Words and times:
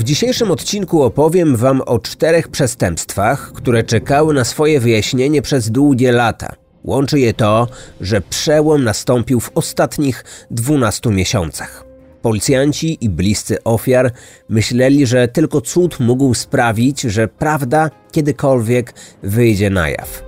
W 0.00 0.04
dzisiejszym 0.04 0.50
odcinku 0.50 1.02
opowiem 1.02 1.56
Wam 1.56 1.80
o 1.86 1.98
czterech 1.98 2.48
przestępstwach, 2.48 3.52
które 3.52 3.82
czekały 3.82 4.34
na 4.34 4.44
swoje 4.44 4.80
wyjaśnienie 4.80 5.42
przez 5.42 5.70
długie 5.70 6.12
lata. 6.12 6.52
Łączy 6.84 7.20
je 7.20 7.34
to, 7.34 7.68
że 8.00 8.20
przełom 8.20 8.84
nastąpił 8.84 9.40
w 9.40 9.50
ostatnich 9.54 10.24
12 10.50 11.10
miesiącach. 11.10 11.84
Policjanci 12.22 12.98
i 13.04 13.08
bliscy 13.10 13.64
ofiar 13.64 14.12
myśleli, 14.48 15.06
że 15.06 15.28
tylko 15.28 15.60
cud 15.60 16.00
mógł 16.00 16.34
sprawić, 16.34 17.00
że 17.00 17.28
prawda 17.28 17.90
kiedykolwiek 18.12 18.94
wyjdzie 19.22 19.70
na 19.70 19.88
jaw. 19.88 20.22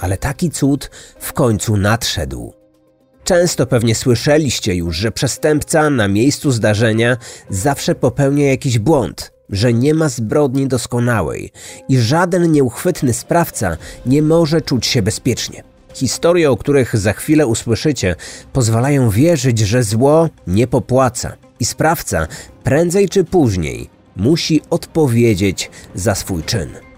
Ale 0.00 0.16
taki 0.16 0.50
cud 0.50 0.90
w 1.18 1.32
końcu 1.32 1.76
nadszedł. 1.76 2.63
Często 3.24 3.66
pewnie 3.66 3.94
słyszeliście 3.94 4.74
już, 4.74 4.96
że 4.96 5.12
przestępca 5.12 5.90
na 5.90 6.08
miejscu 6.08 6.50
zdarzenia 6.50 7.16
zawsze 7.50 7.94
popełnia 7.94 8.50
jakiś 8.50 8.78
błąd, 8.78 9.32
że 9.50 9.72
nie 9.72 9.94
ma 9.94 10.08
zbrodni 10.08 10.66
doskonałej 10.66 11.52
i 11.88 11.98
żaden 11.98 12.52
nieuchwytny 12.52 13.12
sprawca 13.12 13.76
nie 14.06 14.22
może 14.22 14.60
czuć 14.60 14.86
się 14.86 15.02
bezpiecznie. 15.02 15.62
Historie, 15.94 16.50
o 16.50 16.56
których 16.56 16.96
za 16.96 17.12
chwilę 17.12 17.46
usłyszycie, 17.46 18.16
pozwalają 18.52 19.10
wierzyć, 19.10 19.58
że 19.58 19.82
zło 19.82 20.28
nie 20.46 20.66
popłaca 20.66 21.36
i 21.60 21.64
sprawca 21.64 22.26
prędzej 22.64 23.08
czy 23.08 23.24
później 23.24 23.90
musi 24.16 24.62
odpowiedzieć 24.70 25.70
za 25.94 26.14
swój 26.14 26.42
czyn. 26.42 26.93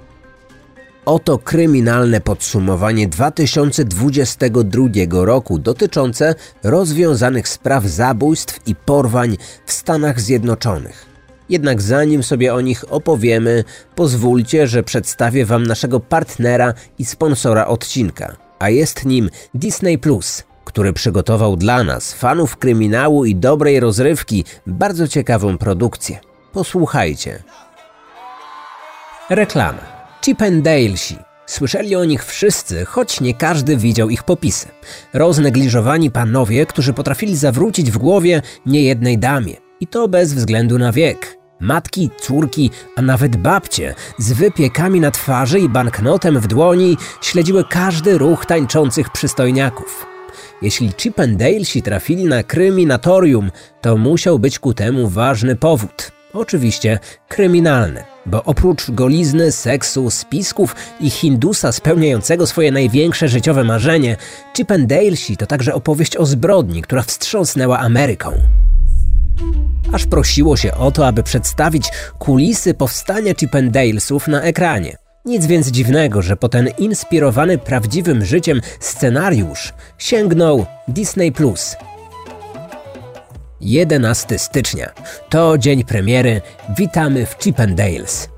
Oto 1.06 1.38
kryminalne 1.38 2.20
podsumowanie 2.20 3.09
2022 3.09 4.88
roku 5.10 5.59
dotyczące 5.59 6.34
rozwiązanych 6.62 7.48
spraw 7.48 7.84
zabójstw 7.84 8.60
i 8.69 8.75
porwań 8.75 9.36
w 9.66 9.72
Stanach 9.72 10.20
Zjednoczonych. 10.20 11.06
Jednak 11.48 11.83
zanim 11.83 12.22
sobie 12.22 12.55
o 12.55 12.61
nich 12.61 12.92
opowiemy, 12.92 13.64
pozwólcie, 13.94 14.66
że 14.66 14.83
przedstawię 14.83 15.44
Wam 15.47 15.66
naszego 15.66 16.00
partnera 16.00 16.75
i 16.98 17.05
sponsora 17.05 17.66
odcinka, 17.66 18.36
a 18.59 18.70
jest 18.70 19.05
nim 19.05 19.31
Disney 19.55 19.98
Plus, 19.98 20.44
który 20.64 20.92
przygotował 20.92 21.56
dla 21.56 21.84
nas, 21.84 22.14
fanów 22.14 22.56
kryminału 22.56 23.25
i 23.25 23.34
dobrej 23.36 23.81
rozrywki, 23.81 24.44
bardzo 24.66 25.09
ciekawą 25.09 25.59
produkcję. 25.59 26.19
Posłuchajcie. 26.53 27.42
Reklama. 29.31 29.95
Chip 30.20 30.39
Dalesi. 30.62 31.17
Słyszeli 31.47 31.97
o 31.97 32.05
nich 32.05 32.25
wszyscy, 32.25 32.84
choć 32.84 33.20
nie 33.20 33.34
każdy 33.34 33.77
widział 33.77 34.11
ich 34.11 34.22
popisy. 34.22 34.69
Roznegliżowani 35.12 36.11
panowie, 36.11 36.67
którzy 36.67 36.92
potrafili 36.92 37.36
zawrócić 37.36 37.91
w 37.91 37.98
głowie 37.98 38.42
niejednej 38.67 39.19
damie. 39.19 39.56
I 39.81 39.87
to 39.87 40.09
bez 40.09 40.34
względu 40.34 40.78
na 40.78 40.92
wiek. 40.92 41.39
Matki, 41.61 42.11
córki, 42.20 42.70
a 42.97 43.03
nawet 43.03 43.37
babcie 43.37 43.94
z 44.19 44.33
wypiekami 44.33 45.00
na 45.00 45.11
twarzy 45.11 45.61
i 45.61 45.69
banknotem 45.69 46.41
w 46.41 46.47
dłoni 46.47 46.97
śledziły 47.20 47.64
każdy 47.70 48.19
ruch 48.19 48.47
tańczących 48.47 49.11
przystojniaków. 49.11 50.06
Jeśli 50.62 50.94
Chip 50.94 51.17
Dalesi 51.28 51.83
trafili 51.83 52.25
na 52.25 52.42
kryminatorium, 52.42 53.50
to 53.81 53.97
musiał 53.97 54.39
być 54.39 54.59
ku 54.59 54.75
temu 54.75 55.09
ważny 55.09 55.56
powód. 55.56 56.16
Oczywiście 56.37 56.98
kryminalny 57.29 58.05
bo 58.27 58.45
oprócz 58.45 58.91
golizny, 58.91 59.53
seksu, 59.53 60.11
spisków 60.11 60.77
i 61.01 61.11
Hindusa 61.11 61.73
spełniającego 61.73 62.47
swoje 62.47 62.73
największe 62.73 63.28
życiowe 63.28 63.65
marzenie, 63.65 64.17
Chip 64.56 64.70
and 64.70 64.87
Dalesi 64.87 65.37
to 65.37 65.47
także 65.47 65.75
opowieść 65.75 66.17
o 66.17 66.27
zbrodni, 66.27 66.83
która 66.83 67.03
wstrząsnęła 67.03 67.78
Ameryką. 67.78 68.33
Aż 69.93 70.06
prosiło 70.06 70.56
się 70.56 70.75
o 70.75 70.91
to, 70.91 71.06
aby 71.06 71.23
przedstawić 71.23 71.89
kulisy 72.19 72.75
powstania 72.75 73.34
Chip 73.34 73.55
and 73.55 73.71
Dalesów 73.71 74.28
na 74.28 74.43
ekranie. 74.43 74.97
Nic 75.25 75.47
więc 75.47 75.69
dziwnego, 75.69 76.22
że 76.22 76.37
po 76.37 76.49
ten 76.49 76.69
inspirowany 76.78 77.59
prawdziwym 77.59 78.25
życiem 78.25 78.60
scenariusz 78.81 79.75
sięgnął 79.99 80.66
Disney 80.89 81.33
Plus 81.33 81.77
11 83.61 84.39
stycznia. 84.39 84.93
To 85.31 85.59
dzień 85.59 85.84
premiery. 85.84 86.41
Witamy 86.78 87.27
w 87.27 87.37
Chippendales. 87.43 88.28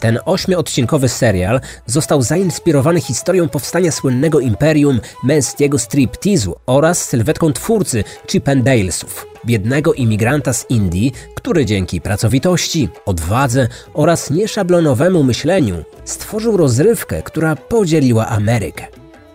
Ten 0.00 0.18
ośmiodcinkowy 0.24 1.08
serial 1.08 1.60
został 1.86 2.22
zainspirowany 2.22 3.00
historią 3.00 3.48
powstania 3.48 3.92
słynnego 3.92 4.40
imperium 4.40 5.00
męskiego 5.24 5.78
stripteasu 5.78 6.56
oraz 6.66 7.08
sylwetką 7.08 7.52
twórcy 7.52 8.04
Chippendalesów, 8.30 9.26
biednego 9.46 9.92
imigranta 9.92 10.52
z 10.52 10.70
Indii, 10.70 11.12
który 11.34 11.66
dzięki 11.66 12.00
pracowitości, 12.00 12.88
odwadze 13.06 13.68
oraz 13.94 14.30
nieszablonowemu 14.30 15.22
myśleniu 15.22 15.84
stworzył 16.04 16.56
rozrywkę, 16.56 17.22
która 17.22 17.56
podzieliła 17.56 18.26
Amerykę. 18.26 18.86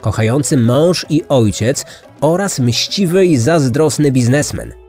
Kochający 0.02 0.58
mąż 0.58 1.06
i 1.10 1.24
ojciec 1.30 1.86
oraz 2.22 2.60
mściwy 2.60 3.26
i 3.26 3.38
zazdrosny 3.38 4.12
biznesmen– 4.12 4.74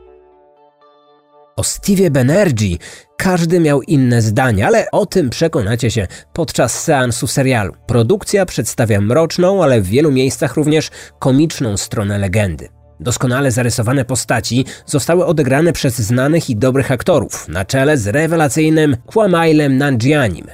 o 1.57 1.63
Steve 1.63 2.11
Benergi 2.11 2.79
każdy 3.17 3.59
miał 3.59 3.81
inne 3.81 4.21
zdanie, 4.21 4.67
ale 4.67 4.91
o 4.91 5.05
tym 5.05 5.29
przekonacie 5.29 5.91
się 5.91 6.07
podczas 6.33 6.83
seansu 6.83 7.27
serialu. 7.27 7.73
Produkcja 7.87 8.45
przedstawia 8.45 9.01
mroczną, 9.01 9.63
ale 9.63 9.81
w 9.81 9.87
wielu 9.87 10.11
miejscach 10.11 10.55
również 10.55 10.89
komiczną 11.19 11.77
stronę 11.77 12.17
legendy. 12.17 12.69
Doskonale 12.99 13.51
zarysowane 13.51 14.05
postaci 14.05 14.65
zostały 14.85 15.25
odegrane 15.25 15.73
przez 15.73 15.97
znanych 15.97 16.49
i 16.49 16.55
dobrych 16.55 16.91
aktorów, 16.91 17.47
na 17.47 17.65
czele 17.65 17.97
z 17.97 18.07
rewelacyjnym 18.07 18.97
Kwamailem 19.07 19.77
Nanjianim. 19.77 20.45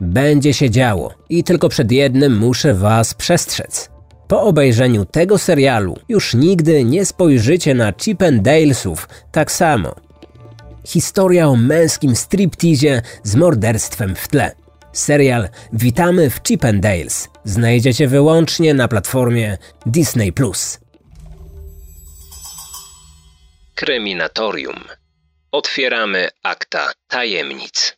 Będzie 0.00 0.54
się 0.54 0.70
działo 0.70 1.14
i 1.28 1.44
tylko 1.44 1.68
przed 1.68 1.92
jednym 1.92 2.38
muszę 2.38 2.74
was 2.74 3.14
przestrzec. 3.14 3.90
Po 4.28 4.42
obejrzeniu 4.42 5.04
tego 5.04 5.38
serialu 5.38 5.96
już 6.08 6.34
nigdy 6.34 6.84
nie 6.84 7.06
spojrzycie 7.06 7.74
na 7.74 7.92
Chip 7.92 8.22
Dalesów 8.32 9.08
tak 9.32 9.52
samo. 9.52 9.94
Historia 10.88 11.48
o 11.48 11.56
męskim 11.56 12.16
stripteasie 12.16 13.02
z 13.22 13.36
morderstwem 13.36 14.16
w 14.16 14.28
tle. 14.28 14.52
Serial 14.92 15.48
Witamy 15.72 16.30
w 16.30 16.40
Chippendales 16.46 17.28
znajdziecie 17.44 18.08
wyłącznie 18.08 18.74
na 18.74 18.88
platformie 18.88 19.58
Disney+. 19.86 20.32
Kryminatorium. 23.74 24.84
Otwieramy 25.52 26.28
akta 26.42 26.92
tajemnic. 27.08 27.96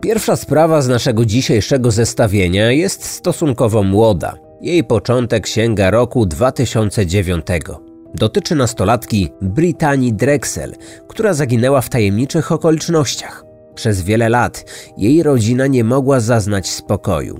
Pierwsza 0.00 0.36
sprawa 0.36 0.82
z 0.82 0.88
naszego 0.88 1.24
dzisiejszego 1.24 1.90
zestawienia 1.90 2.70
jest 2.70 3.04
stosunkowo 3.04 3.82
młoda. 3.82 4.34
Jej 4.60 4.84
początek 4.84 5.46
sięga 5.46 5.90
roku 5.90 6.26
2009. 6.26 7.46
Dotyczy 8.14 8.54
nastolatki 8.54 9.28
Brittany 9.42 10.12
Drexel, 10.12 10.74
która 11.08 11.34
zaginęła 11.34 11.80
w 11.80 11.88
tajemniczych 11.88 12.52
okolicznościach. 12.52 13.44
Przez 13.74 14.02
wiele 14.02 14.28
lat 14.28 14.64
jej 14.96 15.22
rodzina 15.22 15.66
nie 15.66 15.84
mogła 15.84 16.20
zaznać 16.20 16.70
spokoju. 16.70 17.38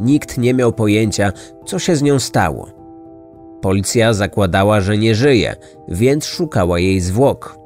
Nikt 0.00 0.38
nie 0.38 0.54
miał 0.54 0.72
pojęcia, 0.72 1.32
co 1.66 1.78
się 1.78 1.96
z 1.96 2.02
nią 2.02 2.18
stało. 2.18 2.68
Policja 3.60 4.12
zakładała, 4.12 4.80
że 4.80 4.98
nie 4.98 5.14
żyje, 5.14 5.56
więc 5.88 6.24
szukała 6.26 6.78
jej 6.78 7.00
zwłok. 7.00 7.58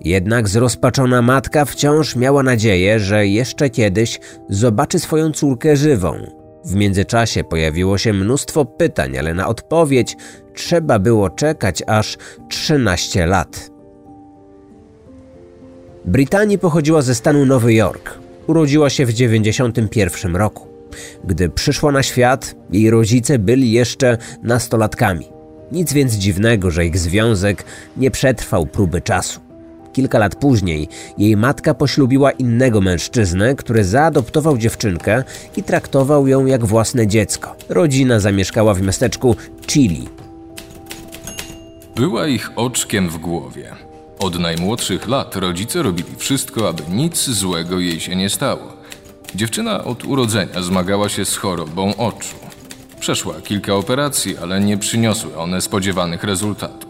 Jednak 0.00 0.48
zrozpaczona 0.48 1.22
matka 1.22 1.64
wciąż 1.64 2.16
miała 2.16 2.42
nadzieję, 2.42 3.00
że 3.00 3.26
jeszcze 3.26 3.70
kiedyś 3.70 4.20
zobaczy 4.48 4.98
swoją 4.98 5.32
córkę 5.32 5.76
żywą. 5.76 6.14
W 6.64 6.74
międzyczasie 6.74 7.44
pojawiło 7.44 7.98
się 7.98 8.12
mnóstwo 8.12 8.64
pytań, 8.64 9.18
ale 9.18 9.34
na 9.34 9.48
odpowiedź 9.48 10.16
trzeba 10.54 10.98
było 10.98 11.30
czekać 11.30 11.82
aż 11.86 12.18
13 12.48 13.26
lat. 13.26 13.70
Britanii 16.04 16.58
pochodziła 16.58 17.02
ze 17.02 17.14
stanu 17.14 17.46
Nowy 17.46 17.74
Jork. 17.74 18.18
Urodziła 18.46 18.90
się 18.90 19.06
w 19.06 19.12
91 19.12 20.36
roku. 20.36 20.68
Gdy 21.24 21.48
przyszła 21.48 21.92
na 21.92 22.02
świat, 22.02 22.54
jej 22.70 22.90
rodzice 22.90 23.38
byli 23.38 23.72
jeszcze 23.72 24.18
nastolatkami. 24.42 25.28
Nic 25.72 25.92
więc 25.92 26.14
dziwnego, 26.14 26.70
że 26.70 26.86
ich 26.86 26.98
związek 26.98 27.64
nie 27.96 28.10
przetrwał 28.10 28.66
próby 28.66 29.00
czasu. 29.00 29.40
Kilka 29.94 30.18
lat 30.18 30.34
później 30.34 30.88
jej 31.18 31.36
matka 31.36 31.74
poślubiła 31.74 32.30
innego 32.30 32.80
mężczyznę, 32.80 33.54
który 33.54 33.84
zaadoptował 33.84 34.58
dziewczynkę 34.58 35.24
i 35.56 35.62
traktował 35.62 36.28
ją 36.28 36.46
jak 36.46 36.64
własne 36.64 37.06
dziecko. 37.06 37.56
Rodzina 37.68 38.20
zamieszkała 38.20 38.74
w 38.74 38.82
miasteczku 38.82 39.36
Chili. 39.66 40.08
Była 41.96 42.26
ich 42.26 42.50
oczkiem 42.56 43.08
w 43.08 43.18
głowie. 43.18 43.72
Od 44.18 44.38
najmłodszych 44.38 45.08
lat 45.08 45.36
rodzice 45.36 45.82
robili 45.82 46.16
wszystko, 46.16 46.68
aby 46.68 46.82
nic 46.90 47.24
złego 47.30 47.80
jej 47.80 48.00
się 48.00 48.16
nie 48.16 48.30
stało. 48.30 48.72
Dziewczyna 49.34 49.84
od 49.84 50.04
urodzenia 50.04 50.62
zmagała 50.62 51.08
się 51.08 51.24
z 51.24 51.36
chorobą 51.36 51.96
oczu. 51.96 52.36
Przeszła 53.00 53.34
kilka 53.34 53.74
operacji, 53.74 54.38
ale 54.38 54.60
nie 54.60 54.78
przyniosły 54.78 55.36
one 55.36 55.60
spodziewanych 55.60 56.24
rezultatów. 56.24 56.83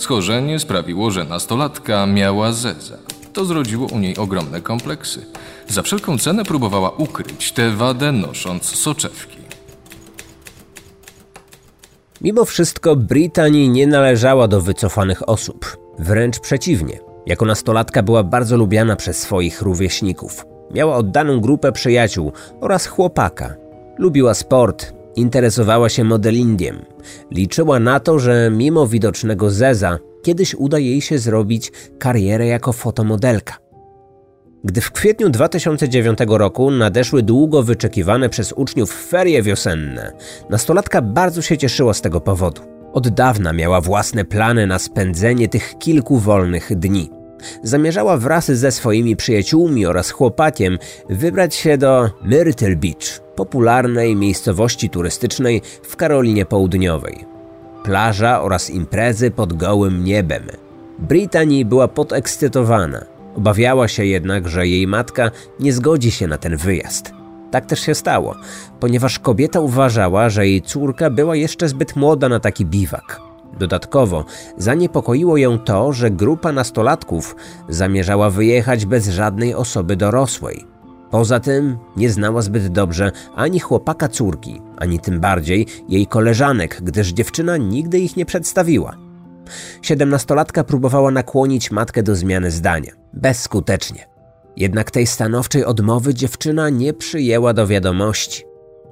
Schorzenie 0.00 0.58
sprawiło, 0.58 1.10
że 1.10 1.24
nastolatka 1.24 2.06
miała 2.06 2.52
zeza. 2.52 2.96
To 3.32 3.44
zrodziło 3.44 3.86
u 3.86 3.98
niej 3.98 4.16
ogromne 4.16 4.60
kompleksy. 4.60 5.26
Za 5.68 5.82
wszelką 5.82 6.18
cenę 6.18 6.44
próbowała 6.44 6.90
ukryć 6.90 7.52
tę 7.52 7.70
wadę, 7.70 8.12
nosząc 8.12 8.64
soczewki. 8.64 9.38
Mimo 12.20 12.44
wszystko 12.44 12.96
Britanii 12.96 13.68
nie 13.68 13.86
należała 13.86 14.48
do 14.48 14.60
wycofanych 14.60 15.28
osób. 15.28 15.76
Wręcz 15.98 16.40
przeciwnie. 16.40 16.98
Jako 17.26 17.44
nastolatka 17.44 18.02
była 18.02 18.22
bardzo 18.22 18.56
lubiana 18.56 18.96
przez 18.96 19.18
swoich 19.18 19.62
rówieśników. 19.62 20.46
Miała 20.74 20.96
oddaną 20.96 21.40
grupę 21.40 21.72
przyjaciół 21.72 22.32
oraz 22.60 22.86
chłopaka. 22.86 23.54
Lubiła 23.98 24.34
sport, 24.34 24.92
interesowała 25.16 25.88
się 25.88 26.04
modelingiem. 26.04 26.84
Liczyła 27.30 27.80
na 27.80 28.00
to, 28.00 28.18
że 28.18 28.50
mimo 28.52 28.86
widocznego 28.86 29.50
zeza, 29.50 29.98
kiedyś 30.22 30.54
uda 30.54 30.78
jej 30.78 31.00
się 31.00 31.18
zrobić 31.18 31.72
karierę 31.98 32.46
jako 32.46 32.72
fotomodelka. 32.72 33.58
Gdy 34.64 34.80
w 34.80 34.92
kwietniu 34.92 35.30
2009 35.30 36.18
roku 36.28 36.70
nadeszły 36.70 37.22
długo 37.22 37.62
wyczekiwane 37.62 38.28
przez 38.28 38.52
uczniów 38.52 39.06
ferie 39.08 39.42
wiosenne, 39.42 40.12
nastolatka 40.50 41.02
bardzo 41.02 41.42
się 41.42 41.58
cieszyła 41.58 41.94
z 41.94 42.00
tego 42.00 42.20
powodu. 42.20 42.62
Od 42.92 43.08
dawna 43.08 43.52
miała 43.52 43.80
własne 43.80 44.24
plany 44.24 44.66
na 44.66 44.78
spędzenie 44.78 45.48
tych 45.48 45.78
kilku 45.78 46.18
wolnych 46.18 46.78
dni. 46.78 47.10
Zamierzała 47.62 48.16
wraz 48.16 48.50
ze 48.50 48.72
swoimi 48.72 49.16
przyjaciółmi 49.16 49.86
oraz 49.86 50.10
chłopakiem 50.10 50.78
wybrać 51.08 51.54
się 51.54 51.78
do 51.78 52.10
Myrtle 52.22 52.76
Beach, 52.76 53.20
popularnej 53.40 54.16
miejscowości 54.16 54.90
turystycznej 54.90 55.62
w 55.82 55.96
Karolinie 55.96 56.46
Południowej. 56.46 57.24
Plaża 57.84 58.42
oraz 58.42 58.70
imprezy 58.70 59.30
pod 59.30 59.52
gołym 59.52 60.04
niebem. 60.04 60.42
Brittany 60.98 61.64
była 61.64 61.88
podekscytowana. 61.88 63.04
Obawiała 63.36 63.88
się 63.88 64.04
jednak, 64.04 64.48
że 64.48 64.66
jej 64.66 64.86
matka 64.86 65.30
nie 65.60 65.72
zgodzi 65.72 66.10
się 66.10 66.26
na 66.26 66.38
ten 66.38 66.56
wyjazd. 66.56 67.12
Tak 67.50 67.66
też 67.66 67.80
się 67.80 67.94
stało, 67.94 68.34
ponieważ 68.80 69.18
kobieta 69.18 69.60
uważała, 69.60 70.28
że 70.30 70.46
jej 70.46 70.62
córka 70.62 71.10
była 71.10 71.36
jeszcze 71.36 71.68
zbyt 71.68 71.96
młoda 71.96 72.28
na 72.28 72.40
taki 72.40 72.66
biwak. 72.66 73.20
Dodatkowo 73.58 74.24
zaniepokoiło 74.56 75.36
ją 75.36 75.58
to, 75.58 75.92
że 75.92 76.10
grupa 76.10 76.52
nastolatków 76.52 77.36
zamierzała 77.68 78.30
wyjechać 78.30 78.86
bez 78.86 79.08
żadnej 79.08 79.54
osoby 79.54 79.96
dorosłej. 79.96 80.69
Poza 81.10 81.40
tym 81.40 81.78
nie 81.96 82.10
znała 82.10 82.42
zbyt 82.42 82.68
dobrze 82.68 83.12
ani 83.34 83.60
chłopaka 83.60 84.08
córki, 84.08 84.60
ani 84.76 85.00
tym 85.00 85.20
bardziej 85.20 85.66
jej 85.88 86.06
koleżanek, 86.06 86.80
gdyż 86.82 87.08
dziewczyna 87.08 87.56
nigdy 87.56 87.98
ich 87.98 88.16
nie 88.16 88.26
przedstawiła. 88.26 88.96
Siedemnastolatka 89.82 90.64
próbowała 90.64 91.10
nakłonić 91.10 91.70
matkę 91.70 92.02
do 92.02 92.14
zmiany 92.16 92.50
zdania. 92.50 92.92
Bezskutecznie. 93.12 94.06
Jednak 94.56 94.90
tej 94.90 95.06
stanowczej 95.06 95.64
odmowy 95.64 96.14
dziewczyna 96.14 96.70
nie 96.70 96.92
przyjęła 96.92 97.52
do 97.52 97.66
wiadomości. 97.66 98.44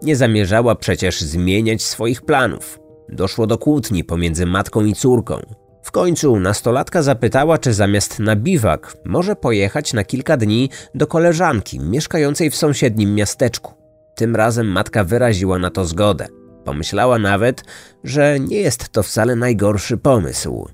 Nie 0.03 0.17
zamierzała 0.17 0.75
przecież 0.75 1.21
zmieniać 1.21 1.83
swoich 1.83 2.23
planów. 2.23 2.81
Doszło 3.09 3.47
do 3.47 3.59
kłótni 3.59 4.05
pomiędzy 4.05 4.47
matką 4.47 4.85
i 4.85 4.95
córką. 4.95 5.41
W 5.83 5.91
końcu 5.91 6.41
nastolatka 6.41 7.03
zapytała, 7.03 7.59
czy 7.59 7.73
zamiast 7.73 8.19
na 8.19 8.37
biwak 8.37 8.97
może 9.05 9.37
pojechać 9.37 9.93
na 9.93 10.05
kilka 10.05 10.37
dni 10.37 10.71
do 10.95 11.07
koleżanki 11.07 11.81
mieszkającej 11.81 12.51
w 12.51 12.57
sąsiednim 12.57 13.15
miasteczku. 13.15 13.75
Tym 14.15 14.37
razem 14.37 14.67
matka 14.67 15.05
wyraziła 15.05 15.59
na 15.59 15.71
to 15.71 15.85
zgodę. 15.85 16.27
Pomyślała 16.65 17.19
nawet, 17.19 17.65
że 18.05 18.41
nie 18.41 18.57
jest 18.57 18.89
to 18.89 19.03
wcale 19.03 19.37
najgorszy 19.37 19.97
pomysł. 19.97 20.69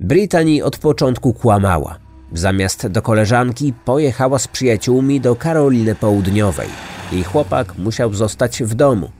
Brittany 0.00 0.64
od 0.64 0.78
początku 0.78 1.34
kłamała. 1.34 1.98
Zamiast 2.32 2.86
do 2.86 3.02
koleżanki 3.02 3.72
pojechała 3.84 4.38
z 4.38 4.48
przyjaciółmi 4.48 5.20
do 5.20 5.36
Karoliny 5.36 5.94
Południowej. 5.94 6.68
Jej 7.12 7.24
chłopak 7.24 7.78
musiał 7.78 8.14
zostać 8.14 8.62
w 8.62 8.74
domu. 8.74 9.10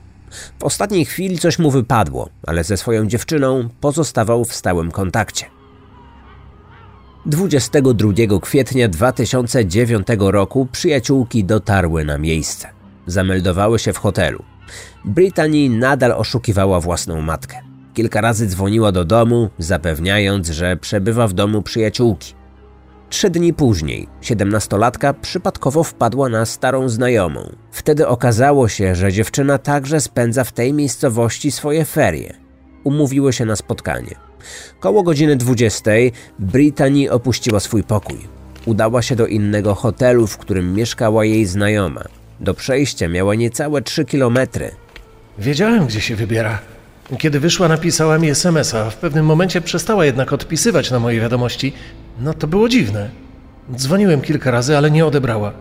W 0.59 0.63
ostatniej 0.63 1.05
chwili 1.05 1.37
coś 1.37 1.59
mu 1.59 1.71
wypadło, 1.71 2.29
ale 2.47 2.63
ze 2.63 2.77
swoją 2.77 3.07
dziewczyną 3.07 3.69
pozostawał 3.81 4.45
w 4.45 4.53
stałym 4.53 4.91
kontakcie. 4.91 5.45
22 7.25 8.39
kwietnia 8.41 8.87
2009 8.87 10.07
roku 10.19 10.67
przyjaciółki 10.71 11.43
dotarły 11.43 12.05
na 12.05 12.17
miejsce. 12.17 12.67
Zameldowały 13.07 13.79
się 13.79 13.93
w 13.93 13.97
hotelu. 13.97 14.43
Brittany 15.05 15.69
nadal 15.69 16.11
oszukiwała 16.11 16.79
własną 16.79 17.21
matkę. 17.21 17.57
Kilka 17.93 18.21
razy 18.21 18.47
dzwoniła 18.47 18.91
do 18.91 19.05
domu, 19.05 19.49
zapewniając, 19.57 20.49
że 20.49 20.77
przebywa 20.77 21.27
w 21.27 21.33
domu 21.33 21.61
przyjaciółki. 21.61 22.38
Trzy 23.09 23.29
dni 23.29 23.53
później 23.53 24.07
siedemnastolatka 24.21 25.13
przypadkowo 25.13 25.83
wpadła 25.83 26.29
na 26.29 26.45
starą 26.45 26.89
znajomą. 26.89 27.55
Wtedy 27.71 28.07
okazało 28.07 28.67
się, 28.67 28.95
że 28.95 29.11
dziewczyna 29.11 29.57
także 29.57 30.01
spędza 30.01 30.43
w 30.43 30.51
tej 30.51 30.73
miejscowości 30.73 31.51
swoje 31.51 31.85
ferie. 31.85 32.33
Umówiły 32.83 33.33
się 33.33 33.45
na 33.45 33.55
spotkanie. 33.55 34.15
Koło 34.79 35.03
godziny 35.03 35.35
20 35.35 35.91
Brittany 36.39 37.11
opuściła 37.11 37.59
swój 37.59 37.83
pokój. 37.83 38.27
Udała 38.65 39.01
się 39.01 39.15
do 39.15 39.27
innego 39.27 39.75
hotelu, 39.75 40.27
w 40.27 40.37
którym 40.37 40.73
mieszkała 40.73 41.25
jej 41.25 41.45
znajoma. 41.45 42.03
Do 42.39 42.53
przejścia 42.53 43.07
miała 43.07 43.35
niecałe 43.35 43.81
3 43.81 44.05
kilometry. 44.05 44.71
Wiedziałem, 45.37 45.85
gdzie 45.85 46.01
się 46.01 46.15
wybiera. 46.15 46.59
Kiedy 47.17 47.39
wyszła, 47.39 47.67
napisała 47.67 48.17
mi 48.17 48.29
SMS-a. 48.29 48.89
W 48.89 48.95
pewnym 48.97 49.25
momencie 49.25 49.61
przestała 49.61 50.05
jednak 50.05 50.33
odpisywać 50.33 50.91
na 50.91 50.99
moje 50.99 51.21
wiadomości. 51.21 51.73
No 52.21 52.33
to 52.33 52.47
było 52.47 52.69
dziwne. 52.69 53.09
Dzwoniłem 53.75 54.21
kilka 54.21 54.51
razy, 54.51 54.77
ale 54.77 54.91
nie 54.91 55.05
odebrała. 55.05 55.51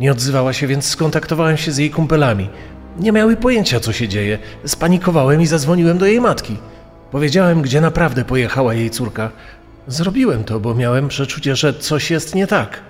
Nie 0.00 0.12
odzywała 0.12 0.52
się, 0.52 0.66
więc 0.66 0.84
skontaktowałem 0.84 1.56
się 1.56 1.72
z 1.72 1.78
jej 1.78 1.90
kumpelami. 1.90 2.48
Nie 3.00 3.12
miały 3.12 3.36
pojęcia, 3.36 3.80
co 3.80 3.92
się 3.92 4.08
dzieje. 4.08 4.38
Spanikowałem 4.64 5.40
i 5.40 5.46
zadzwoniłem 5.46 5.98
do 5.98 6.06
jej 6.06 6.20
matki. 6.20 6.56
Powiedziałem, 7.10 7.62
gdzie 7.62 7.80
naprawdę 7.80 8.24
pojechała 8.24 8.74
jej 8.74 8.90
córka. 8.90 9.30
Zrobiłem 9.86 10.44
to, 10.44 10.60
bo 10.60 10.74
miałem 10.74 11.08
przeczucie, 11.08 11.56
że 11.56 11.74
coś 11.74 12.10
jest 12.10 12.34
nie 12.34 12.46
tak. 12.46 12.80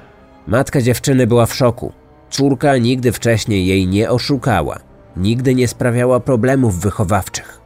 Matka 0.47 0.83
dziewczyny 0.83 1.27
była 1.27 1.47
w 1.47 1.55
szoku. 1.55 1.93
Córka 2.31 2.77
nigdy 2.77 3.12
wcześniej 3.12 3.67
jej 3.67 3.87
nie 3.87 4.11
oszukała. 4.11 4.79
Nigdy 5.17 5.55
nie 5.55 5.69
sprawiała 5.69 6.21
problemów 6.21 6.81
wychowawczych. 6.81 7.61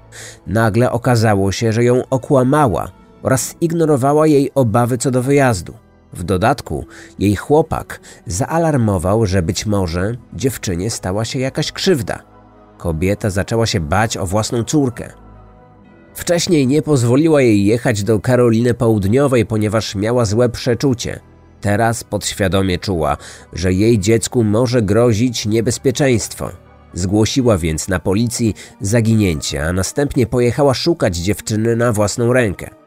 Nagle 0.47 0.93
okazało 0.93 1.53
się, 1.53 1.73
że 1.73 1.85
ją 1.85 2.03
okłamała 2.11 3.00
oraz 3.23 3.55
ignorowała 3.61 4.27
jej 4.27 4.51
obawy 4.55 4.99
co 4.99 5.11
do 5.11 5.23
wyjazdu. 5.23 5.75
W 6.13 6.23
dodatku 6.23 6.87
jej 7.19 7.37
chłopak 7.37 8.01
zaalarmował, 8.27 9.27
że 9.27 9.43
być 9.43 9.67
może 9.67 10.17
dziewczynie 10.33 10.91
stała 10.91 11.25
się 11.25 11.39
jakaś 11.39 11.73
krzywda. 11.73 12.23
Kobieta 12.79 13.31
zaczęła 13.31 13.67
się 13.67 13.81
bać 13.81 14.17
o 14.17 14.27
własną 14.27 14.65
córkę. 14.65 15.13
Wcześniej 16.15 16.67
nie 16.67 16.83
pozwoliła 16.83 17.43
jej 17.43 17.65
jechać 17.65 18.03
do 18.03 18.21
Karoliny 18.21 18.75
Południowej, 18.75 19.47
ponieważ 19.47 19.95
miała 19.95 20.25
złe 20.25 20.49
przeczucie. 20.49 21.21
Teraz 21.61 22.05
podświadomie 22.05 22.79
czuła, 22.79 23.17
że 23.53 23.73
jej 23.73 23.99
dziecku 23.99 24.45
może 24.45 24.83
grozić 24.83 25.47
niebezpieczeństwo. 25.47 26.51
Zgłosiła 26.95 27.59
więc 27.59 27.89
na 27.89 27.99
policji 27.99 28.55
zaginięcie, 28.81 29.67
a 29.67 29.73
następnie 29.73 30.27
pojechała 30.27 30.75
szukać 30.75 31.17
dziewczyny 31.17 31.77
na 31.77 31.93
własną 31.93 32.33
rękę. 32.33 32.80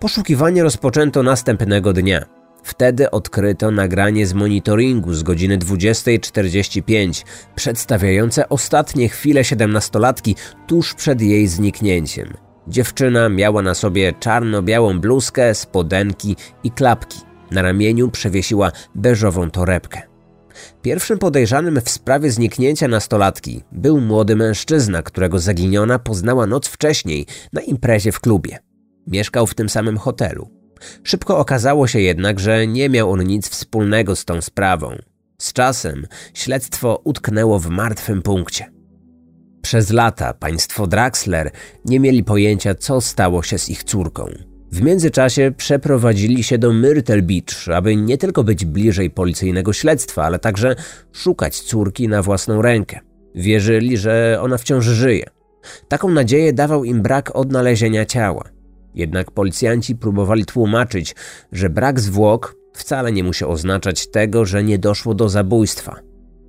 Poszukiwanie 0.00 0.62
rozpoczęto 0.62 1.22
następnego 1.22 1.92
dnia. 1.92 2.24
Wtedy 2.62 3.10
odkryto 3.10 3.70
nagranie 3.70 4.26
z 4.26 4.34
monitoringu 4.34 5.14
z 5.14 5.22
godziny 5.22 5.58
20.45, 5.58 7.24
przedstawiające 7.54 8.48
ostatnie 8.48 9.08
chwile 9.08 9.44
siedemnastolatki 9.44 10.36
tuż 10.66 10.94
przed 10.94 11.20
jej 11.20 11.46
zniknięciem. 11.46 12.34
Dziewczyna 12.68 13.28
miała 13.28 13.62
na 13.62 13.74
sobie 13.74 14.12
czarno-białą 14.12 15.00
bluzkę, 15.00 15.54
spodenki 15.54 16.36
i 16.64 16.70
klapki. 16.70 17.18
Na 17.50 17.62
ramieniu 17.62 18.10
przewiesiła 18.10 18.72
beżową 18.94 19.50
torebkę. 19.50 20.02
Pierwszym 20.82 21.18
podejrzanym 21.18 21.80
w 21.80 21.90
sprawie 21.90 22.30
zniknięcia 22.30 22.88
nastolatki 22.88 23.62
był 23.72 24.00
młody 24.00 24.36
mężczyzna, 24.36 25.02
którego 25.02 25.38
zaginiona 25.38 25.98
poznała 25.98 26.46
noc 26.46 26.68
wcześniej 26.68 27.26
na 27.52 27.60
imprezie 27.60 28.12
w 28.12 28.20
klubie. 28.20 28.69
Mieszkał 29.10 29.46
w 29.46 29.54
tym 29.54 29.68
samym 29.68 29.98
hotelu. 29.98 30.50
Szybko 31.04 31.38
okazało 31.38 31.86
się 31.86 32.00
jednak, 32.00 32.40
że 32.40 32.66
nie 32.66 32.88
miał 32.88 33.10
on 33.10 33.24
nic 33.24 33.48
wspólnego 33.48 34.16
z 34.16 34.24
tą 34.24 34.40
sprawą. 34.40 34.96
Z 35.38 35.52
czasem 35.52 36.06
śledztwo 36.34 37.00
utknęło 37.04 37.58
w 37.58 37.68
martwym 37.68 38.22
punkcie. 38.22 38.72
Przez 39.62 39.90
lata 39.90 40.34
państwo 40.34 40.86
Draxler 40.86 41.50
nie 41.84 42.00
mieli 42.00 42.24
pojęcia, 42.24 42.74
co 42.74 43.00
stało 43.00 43.42
się 43.42 43.58
z 43.58 43.68
ich 43.68 43.84
córką. 43.84 44.30
W 44.72 44.82
międzyczasie 44.82 45.52
przeprowadzili 45.56 46.42
się 46.42 46.58
do 46.58 46.72
Myrtle 46.72 47.22
Beach, 47.22 47.68
aby 47.76 47.96
nie 47.96 48.18
tylko 48.18 48.44
być 48.44 48.64
bliżej 48.64 49.10
policyjnego 49.10 49.72
śledztwa, 49.72 50.24
ale 50.24 50.38
także 50.38 50.76
szukać 51.12 51.60
córki 51.60 52.08
na 52.08 52.22
własną 52.22 52.62
rękę. 52.62 53.00
Wierzyli, 53.34 53.96
że 53.96 54.38
ona 54.42 54.58
wciąż 54.58 54.84
żyje. 54.84 55.24
Taką 55.88 56.10
nadzieję 56.10 56.52
dawał 56.52 56.84
im 56.84 57.02
brak 57.02 57.36
odnalezienia 57.36 58.04
ciała. 58.04 58.59
Jednak 58.94 59.30
policjanci 59.30 59.96
próbowali 59.96 60.44
tłumaczyć, 60.44 61.14
że 61.52 61.70
brak 61.70 62.00
zwłok 62.00 62.56
wcale 62.72 63.12
nie 63.12 63.24
musi 63.24 63.44
oznaczać 63.44 64.10
tego, 64.10 64.44
że 64.44 64.64
nie 64.64 64.78
doszło 64.78 65.14
do 65.14 65.28
zabójstwa. 65.28 66.00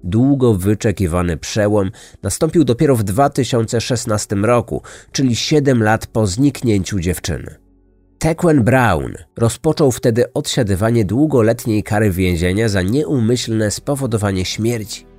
Długo 0.03 0.53
wyczekiwany 0.53 1.37
przełom 1.37 1.91
nastąpił 2.23 2.63
dopiero 2.63 2.95
w 2.95 3.03
2016 3.03 4.35
roku, 4.35 4.81
czyli 5.11 5.35
7 5.35 5.83
lat 5.83 6.07
po 6.07 6.27
zniknięciu 6.27 6.99
dziewczyny. 6.99 7.55
Tequen 8.19 8.63
Brown 8.63 9.13
rozpoczął 9.37 9.91
wtedy 9.91 10.33
odsiadywanie 10.33 11.05
długoletniej 11.05 11.83
kary 11.83 12.11
więzienia 12.11 12.69
za 12.69 12.81
nieumyślne 12.81 13.71
spowodowanie 13.71 14.45
śmierci. 14.45 15.10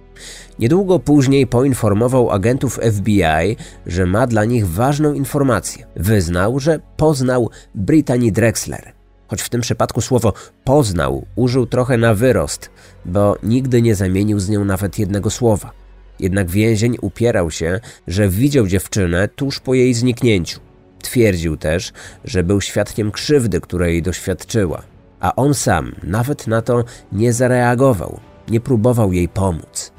Niedługo 0.59 0.99
później 0.99 1.47
poinformował 1.47 2.31
agentów 2.31 2.81
FBI, 2.93 3.57
że 3.87 4.07
ma 4.07 4.27
dla 4.27 4.45
nich 4.45 4.69
ważną 4.69 5.13
informację. 5.13 5.87
Wyznał, 5.97 6.59
że 6.61 6.81
poznał 6.97 7.51
Brittany 7.75 8.33
Drexler. 8.33 8.93
Choć 9.29 9.43
w 9.43 9.49
tym 9.49 9.61
przypadku 9.61 10.01
słowo 10.01 10.33
poznał 10.65 11.27
użył 11.37 11.67
trochę 11.67 11.99
na 11.99 12.15
wyrost, 12.15 12.71
bo 13.05 13.37
nigdy 13.43 13.83
nie 13.83 13.95
zamienił 13.95 14.41
z 14.41 14.49
nią 14.49 14.65
nawet 14.65 14.99
jednego 14.99 15.31
słowa. 15.31 15.73
Jednak 16.21 16.51
więzień 16.51 16.97
upierał 17.01 17.51
się, 17.51 17.81
że 18.07 18.29
widział 18.29 18.67
dziewczynę 18.67 19.29
tuż 19.29 19.61
po 19.61 19.75
jej 19.75 19.95
zniknięciu. 19.95 20.61
Twierdził 21.03 21.57
też, 21.57 21.93
że 22.25 22.43
był 22.43 22.61
świadkiem 22.61 23.11
krzywdy, 23.11 23.61
której 23.61 24.03
doświadczyła, 24.03 24.83
a 25.21 25.35
on 25.37 25.55
sam 25.55 25.95
nawet 26.03 26.47
na 26.47 26.63
to 26.63 26.85
nie 27.13 27.33
zareagował, 27.33 28.21
nie 28.49 28.61
próbował 28.61 29.13
jej 29.13 29.29
pomóc. 29.29 29.92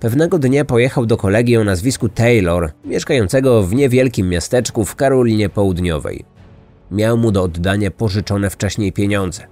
Pewnego 0.00 0.38
dnia 0.38 0.64
pojechał 0.64 1.06
do 1.06 1.16
kolegi 1.16 1.56
o 1.56 1.64
nazwisku 1.64 2.08
Taylor, 2.08 2.72
mieszkającego 2.84 3.62
w 3.62 3.74
niewielkim 3.74 4.28
miasteczku 4.28 4.84
w 4.84 4.96
Karolinie 4.96 5.48
Południowej. 5.48 6.24
Miał 6.90 7.18
mu 7.18 7.32
do 7.32 7.42
oddania 7.42 7.90
pożyczone 7.90 8.50
wcześniej 8.50 8.92
pieniądze. 8.92 9.42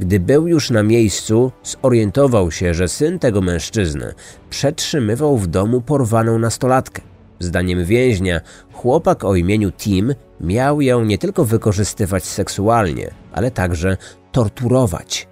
Gdy 0.00 0.20
był 0.20 0.48
już 0.48 0.70
na 0.70 0.82
miejscu, 0.82 1.52
zorientował 1.62 2.50
się, 2.50 2.74
że 2.74 2.88
syn 2.88 3.18
tego 3.18 3.40
mężczyzny 3.40 4.14
przetrzymywał 4.50 5.38
w 5.38 5.46
domu 5.46 5.80
porwaną 5.80 6.38
nastolatkę. 6.38 7.02
Zdaniem 7.40 7.84
więźnia, 7.84 8.40
chłopak 8.72 9.24
o 9.24 9.34
imieniu 9.34 9.72
Tim 9.72 10.14
miał 10.40 10.80
ją 10.80 11.04
nie 11.04 11.18
tylko 11.18 11.44
wykorzystywać 11.44 12.24
seksualnie, 12.24 13.10
ale 13.32 13.50
także 13.50 13.96
torturować. 14.32 15.28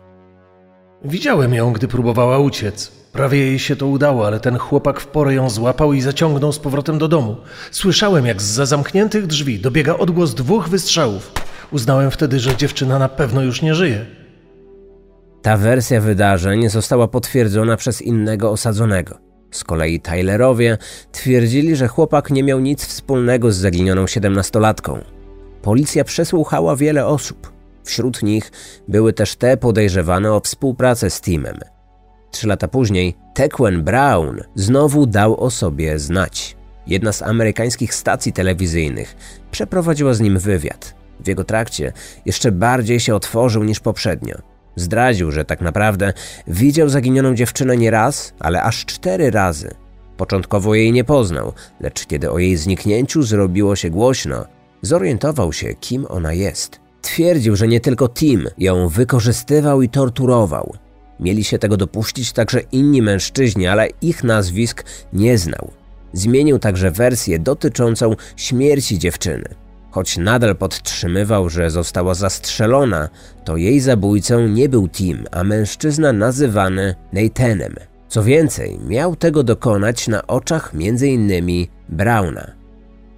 Widziałem 1.04 1.54
ją, 1.54 1.72
gdy 1.72 1.88
próbowała 1.88 2.38
uciec. 2.38 3.01
Prawie 3.12 3.38
jej 3.38 3.58
się 3.58 3.76
to 3.76 3.86
udało, 3.86 4.26
ale 4.26 4.40
ten 4.40 4.58
chłopak 4.58 5.00
w 5.00 5.06
porę 5.06 5.34
ją 5.34 5.50
złapał 5.50 5.92
i 5.92 6.00
zaciągnął 6.00 6.52
z 6.52 6.58
powrotem 6.58 6.98
do 6.98 7.08
domu. 7.08 7.36
Słyszałem, 7.70 8.26
jak 8.26 8.42
z 8.42 8.44
zamkniętych 8.44 9.26
drzwi 9.26 9.58
dobiega 9.58 9.96
odgłos 9.96 10.34
dwóch 10.34 10.68
wystrzałów. 10.68 11.32
Uznałem 11.70 12.10
wtedy, 12.10 12.40
że 12.40 12.56
dziewczyna 12.56 12.98
na 12.98 13.08
pewno 13.08 13.42
już 13.42 13.62
nie 13.62 13.74
żyje. 13.74 14.06
Ta 15.42 15.56
wersja 15.56 16.00
wydarzeń 16.00 16.68
została 16.68 17.08
potwierdzona 17.08 17.76
przez 17.76 18.02
innego 18.02 18.50
osadzonego. 18.50 19.18
Z 19.50 19.64
kolei 19.64 20.00
Tylerowie 20.00 20.78
twierdzili, 21.12 21.76
że 21.76 21.88
chłopak 21.88 22.30
nie 22.30 22.42
miał 22.42 22.60
nic 22.60 22.86
wspólnego 22.86 23.52
z 23.52 23.56
zaginioną 23.56 24.06
siedemnastolatką. 24.06 24.98
Policja 25.62 26.04
przesłuchała 26.04 26.76
wiele 26.76 27.06
osób. 27.06 27.52
Wśród 27.84 28.22
nich 28.22 28.52
były 28.88 29.12
też 29.12 29.36
te 29.36 29.56
podejrzewane 29.56 30.32
o 30.32 30.40
współpracę 30.40 31.10
z 31.10 31.20
Timem. 31.20 31.58
Trzy 32.32 32.48
lata 32.48 32.68
później 32.68 33.14
Tequen 33.34 33.82
Brown 33.82 34.40
znowu 34.54 35.06
dał 35.06 35.40
o 35.40 35.50
sobie 35.50 35.98
znać. 35.98 36.56
Jedna 36.86 37.12
z 37.12 37.22
amerykańskich 37.22 37.94
stacji 37.94 38.32
telewizyjnych 38.32 39.16
przeprowadziła 39.50 40.14
z 40.14 40.20
nim 40.20 40.38
wywiad. 40.38 40.94
W 41.20 41.28
jego 41.28 41.44
trakcie 41.44 41.92
jeszcze 42.26 42.52
bardziej 42.52 43.00
się 43.00 43.14
otworzył 43.14 43.64
niż 43.64 43.80
poprzednio. 43.80 44.36
Zdradził, 44.76 45.30
że 45.30 45.44
tak 45.44 45.60
naprawdę 45.60 46.12
widział 46.46 46.88
zaginioną 46.88 47.34
dziewczynę 47.34 47.76
nie 47.76 47.90
raz, 47.90 48.34
ale 48.38 48.62
aż 48.62 48.84
cztery 48.86 49.30
razy. 49.30 49.74
Początkowo 50.16 50.74
jej 50.74 50.92
nie 50.92 51.04
poznał, 51.04 51.52
lecz 51.80 52.06
kiedy 52.06 52.30
o 52.30 52.38
jej 52.38 52.56
zniknięciu 52.56 53.22
zrobiło 53.22 53.76
się 53.76 53.90
głośno, 53.90 54.44
zorientował 54.82 55.52
się, 55.52 55.74
kim 55.74 56.06
ona 56.08 56.32
jest. 56.32 56.80
Twierdził, 57.02 57.56
że 57.56 57.68
nie 57.68 57.80
tylko 57.80 58.08
Tim 58.08 58.48
ją 58.58 58.88
wykorzystywał 58.88 59.82
i 59.82 59.88
torturował. 59.88 60.76
Mieli 61.22 61.44
się 61.44 61.58
tego 61.58 61.76
dopuścić 61.76 62.32
także 62.32 62.60
inni 62.72 63.02
mężczyźni, 63.02 63.66
ale 63.66 63.88
ich 64.02 64.24
nazwisk 64.24 64.84
nie 65.12 65.38
znał. 65.38 65.70
Zmienił 66.12 66.58
także 66.58 66.90
wersję 66.90 67.38
dotyczącą 67.38 68.16
śmierci 68.36 68.98
dziewczyny. 68.98 69.48
Choć 69.90 70.16
nadal 70.16 70.56
podtrzymywał, 70.56 71.48
że 71.48 71.70
została 71.70 72.14
zastrzelona, 72.14 73.08
to 73.44 73.56
jej 73.56 73.80
zabójcą 73.80 74.48
nie 74.48 74.68
był 74.68 74.88
Tim, 74.88 75.24
a 75.30 75.44
mężczyzna 75.44 76.12
nazywany 76.12 76.94
Nathanem. 77.12 77.74
Co 78.08 78.22
więcej, 78.22 78.78
miał 78.88 79.16
tego 79.16 79.42
dokonać 79.42 80.08
na 80.08 80.26
oczach 80.26 80.72
m.in. 80.74 81.66
Browna. 81.88 82.50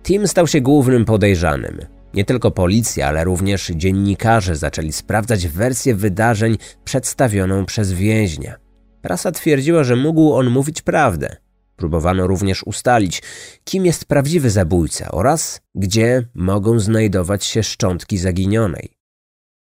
Tim 0.03 0.29
stał 0.29 0.47
się 0.47 0.61
głównym 0.61 1.05
podejrzanym. 1.05 1.94
Nie 2.15 2.25
tylko 2.25 2.51
policja, 2.51 3.09
ale 3.09 3.25
również 3.25 3.67
dziennikarze 3.67 4.57
zaczęli 4.57 4.93
sprawdzać 4.93 5.49
wersję 5.49 5.95
wydarzeń 5.95 6.57
przedstawioną 6.85 7.67
przez 7.67 7.93
więźnia. 7.93 8.57
Prasa 9.03 9.33
twierdziła, 9.33 9.85
że 9.85 9.97
mógł 9.97 10.33
on 10.33 10.51
mówić 10.51 10.83
prawdę. 10.83 11.37
Próbowano 11.77 12.27
również 12.27 12.63
ustalić, 12.63 13.23
kim 13.65 13.87
jest 13.87 14.05
prawdziwy 14.05 14.51
zabójca 14.51 15.11
oraz 15.11 15.61
gdzie 15.75 16.29
mogą 16.35 16.79
znajdować 16.79 17.45
się 17.45 17.63
szczątki 17.63 18.19
zaginionej. 18.19 18.97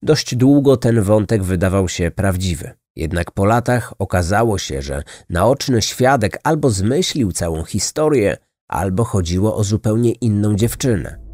Dość 0.03 0.35
długo 0.35 0.77
ten 0.77 1.03
wątek 1.03 1.43
wydawał 1.43 1.89
się 1.89 2.11
prawdziwy. 2.11 2.71
Jednak 2.97 3.31
po 3.31 3.45
latach 3.45 3.95
okazało 3.99 4.59
się, 4.59 4.83
że 4.83 5.03
naoczny 5.31 5.83
świadek 5.83 6.39
albo 6.45 6.71
zmyślił 6.71 7.33
całą 7.33 7.65
historię, 7.65 8.37
albo 8.69 9.05
chodziło 9.05 9.57
o 9.57 9.65
zupełnie 9.65 10.13
inną 10.13 10.55
dziewczynę. 10.55 11.28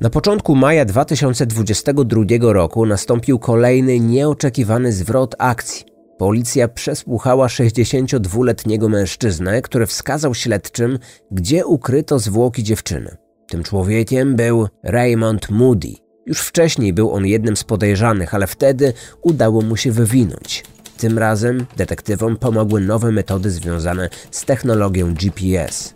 Na 0.00 0.10
początku 0.10 0.56
maja 0.56 0.84
2022 0.84 2.24
roku 2.40 2.86
nastąpił 2.86 3.38
kolejny 3.38 4.00
nieoczekiwany 4.00 4.92
zwrot 4.92 5.34
akcji. 5.38 5.84
Policja 6.18 6.68
przesłuchała 6.68 7.46
62-letniego 7.46 8.88
mężczyznę, 8.88 9.62
który 9.62 9.86
wskazał 9.86 10.34
śledczym, 10.34 10.98
gdzie 11.30 11.66
ukryto 11.66 12.18
zwłoki 12.18 12.62
dziewczyny. 12.62 13.16
Tym 13.46 13.62
człowiekiem 13.62 14.36
był 14.36 14.68
Raymond 14.82 15.50
Moody. 15.50 15.94
Już 16.26 16.40
wcześniej 16.40 16.92
był 16.92 17.12
on 17.12 17.26
jednym 17.26 17.56
z 17.56 17.64
podejrzanych, 17.64 18.34
ale 18.34 18.46
wtedy 18.46 18.92
udało 19.22 19.62
mu 19.62 19.76
się 19.76 19.92
wywinąć. 19.92 20.64
Tym 20.98 21.18
razem 21.18 21.66
detektywom 21.76 22.36
pomogły 22.36 22.80
nowe 22.80 23.12
metody 23.12 23.50
związane 23.50 24.08
z 24.30 24.44
technologią 24.44 25.14
GPS. 25.14 25.94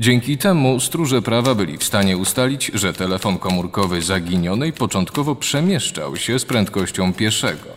Dzięki 0.00 0.38
temu 0.38 0.80
stróże 0.80 1.22
prawa 1.22 1.54
byli 1.54 1.78
w 1.78 1.84
stanie 1.84 2.16
ustalić, 2.16 2.70
że 2.74 2.92
telefon 2.92 3.38
komórkowy 3.38 4.02
zaginionej 4.02 4.72
początkowo 4.72 5.34
przemieszczał 5.34 6.16
się 6.16 6.38
z 6.38 6.44
prędkością 6.44 7.12
pieszego. 7.12 7.68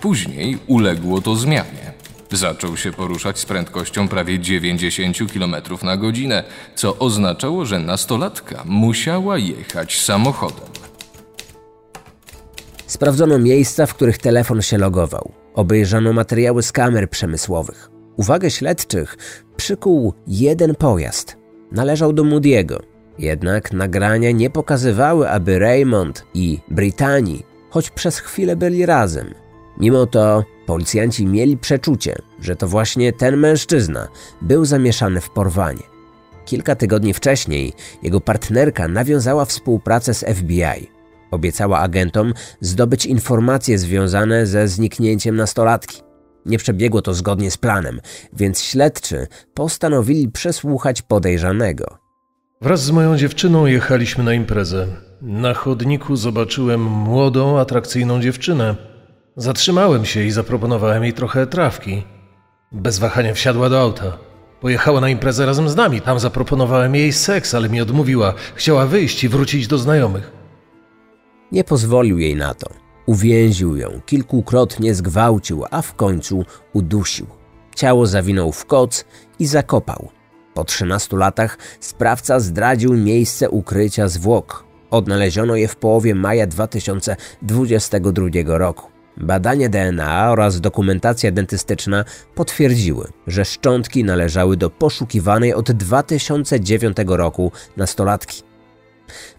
Później 0.00 0.58
uległo 0.66 1.20
to 1.20 1.36
zmianie. 1.36 1.92
Zaczął 2.32 2.76
się 2.76 2.92
poruszać 2.92 3.38
z 3.38 3.44
prędkością 3.44 4.08
prawie 4.08 4.38
90 4.38 5.18
km 5.32 5.56
na 5.82 5.96
godzinę, 5.96 6.44
co 6.74 6.98
oznaczało, 6.98 7.66
że 7.66 7.78
nastolatka 7.78 8.62
musiała 8.66 9.38
jechać 9.38 10.00
samochodem. 10.00 10.68
Sprawdzono 12.86 13.38
miejsca, 13.38 13.86
w 13.86 13.94
których 13.94 14.18
telefon 14.18 14.62
się 14.62 14.78
logował. 14.78 15.32
Obejrzano 15.54 16.12
materiały 16.12 16.62
z 16.62 16.72
kamer 16.72 17.10
przemysłowych. 17.10 17.90
Uwagę 18.16 18.50
śledczych 18.50 19.16
przykuł 19.56 20.14
jeden 20.26 20.74
pojazd. 20.74 21.39
Należał 21.72 22.12
do 22.12 22.24
Moody'ego. 22.24 22.78
Jednak 23.18 23.72
nagrania 23.72 24.30
nie 24.30 24.50
pokazywały, 24.50 25.30
aby 25.30 25.58
Raymond 25.58 26.24
i 26.34 26.58
Brittany 26.68 27.38
choć 27.70 27.90
przez 27.90 28.18
chwilę 28.18 28.56
byli 28.56 28.86
razem. 28.86 29.34
Mimo 29.78 30.06
to 30.06 30.44
policjanci 30.66 31.26
mieli 31.26 31.56
przeczucie, 31.56 32.16
że 32.40 32.56
to 32.56 32.68
właśnie 32.68 33.12
ten 33.12 33.36
mężczyzna 33.36 34.08
był 34.42 34.64
zamieszany 34.64 35.20
w 35.20 35.30
porwanie. 35.30 35.82
Kilka 36.44 36.74
tygodni 36.74 37.14
wcześniej 37.14 37.72
jego 38.02 38.20
partnerka 38.20 38.88
nawiązała 38.88 39.44
współpracę 39.44 40.14
z 40.14 40.24
FBI. 40.36 40.90
Obiecała 41.30 41.78
agentom 41.78 42.34
zdobyć 42.60 43.06
informacje 43.06 43.78
związane 43.78 44.46
ze 44.46 44.68
zniknięciem 44.68 45.36
nastolatki. 45.36 46.09
Nie 46.46 46.58
przebiegło 46.58 47.02
to 47.02 47.14
zgodnie 47.14 47.50
z 47.50 47.56
planem, 47.56 48.00
więc 48.32 48.62
śledczy 48.62 49.26
postanowili 49.54 50.28
przesłuchać 50.28 51.02
podejrzanego. 51.02 51.98
Wraz 52.60 52.82
z 52.82 52.90
moją 52.90 53.16
dziewczyną 53.16 53.66
jechaliśmy 53.66 54.24
na 54.24 54.34
imprezę. 54.34 54.86
Na 55.22 55.54
chodniku 55.54 56.16
zobaczyłem 56.16 56.82
młodą, 56.82 57.58
atrakcyjną 57.58 58.20
dziewczynę. 58.20 58.76
Zatrzymałem 59.36 60.04
się 60.04 60.22
i 60.22 60.30
zaproponowałem 60.30 61.02
jej 61.02 61.12
trochę 61.12 61.46
trawki. 61.46 62.02
Bez 62.72 62.98
wahania 62.98 63.34
wsiadła 63.34 63.68
do 63.68 63.80
auta. 63.80 64.18
Pojechała 64.60 65.00
na 65.00 65.08
imprezę 65.08 65.46
razem 65.46 65.68
z 65.68 65.76
nami. 65.76 66.00
Tam 66.00 66.18
zaproponowałem 66.18 66.94
jej 66.94 67.12
seks, 67.12 67.54
ale 67.54 67.68
mi 67.68 67.80
odmówiła. 67.80 68.34
Chciała 68.54 68.86
wyjść 68.86 69.24
i 69.24 69.28
wrócić 69.28 69.66
do 69.66 69.78
znajomych. 69.78 70.32
Nie 71.52 71.64
pozwolił 71.64 72.18
jej 72.18 72.36
na 72.36 72.54
to. 72.54 72.79
Uwięził 73.06 73.76
ją, 73.76 74.00
kilkukrotnie 74.06 74.94
zgwałcił, 74.94 75.64
a 75.70 75.82
w 75.82 75.94
końcu 75.94 76.44
udusił. 76.72 77.26
Ciało 77.76 78.06
zawinął 78.06 78.52
w 78.52 78.66
koc 78.66 79.04
i 79.38 79.46
zakopał. 79.46 80.08
Po 80.54 80.64
13 80.64 81.16
latach 81.16 81.58
sprawca 81.80 82.40
zdradził 82.40 82.94
miejsce 82.94 83.50
ukrycia 83.50 84.08
zwłok. 84.08 84.64
Odnaleziono 84.90 85.56
je 85.56 85.68
w 85.68 85.76
połowie 85.76 86.14
maja 86.14 86.46
2022 86.46 88.28
roku. 88.46 88.90
Badanie 89.16 89.68
DNA 89.68 90.30
oraz 90.30 90.60
dokumentacja 90.60 91.32
dentystyczna 91.32 92.04
potwierdziły, 92.34 93.08
że 93.26 93.44
szczątki 93.44 94.04
należały 94.04 94.56
do 94.56 94.70
poszukiwanej 94.70 95.54
od 95.54 95.72
2009 95.72 96.96
roku 97.06 97.52
nastolatki. 97.76 98.42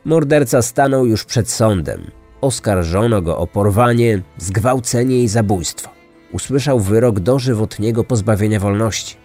Morderca 0.06 0.62
stanął 0.62 1.06
już 1.06 1.26
przed 1.26 1.50
sądem. 1.50 2.12
Oskarżono 2.42 3.22
go 3.22 3.38
o 3.38 3.48
porwanie, 3.48 4.22
zgwałcenie 4.38 5.24
i 5.24 5.28
zabójstwo. 5.28 5.90
Usłyszał 6.32 6.80
wyrok 6.80 7.20
dożywotniego 7.20 8.04
pozbawienia 8.04 8.60
wolności. 8.60 9.16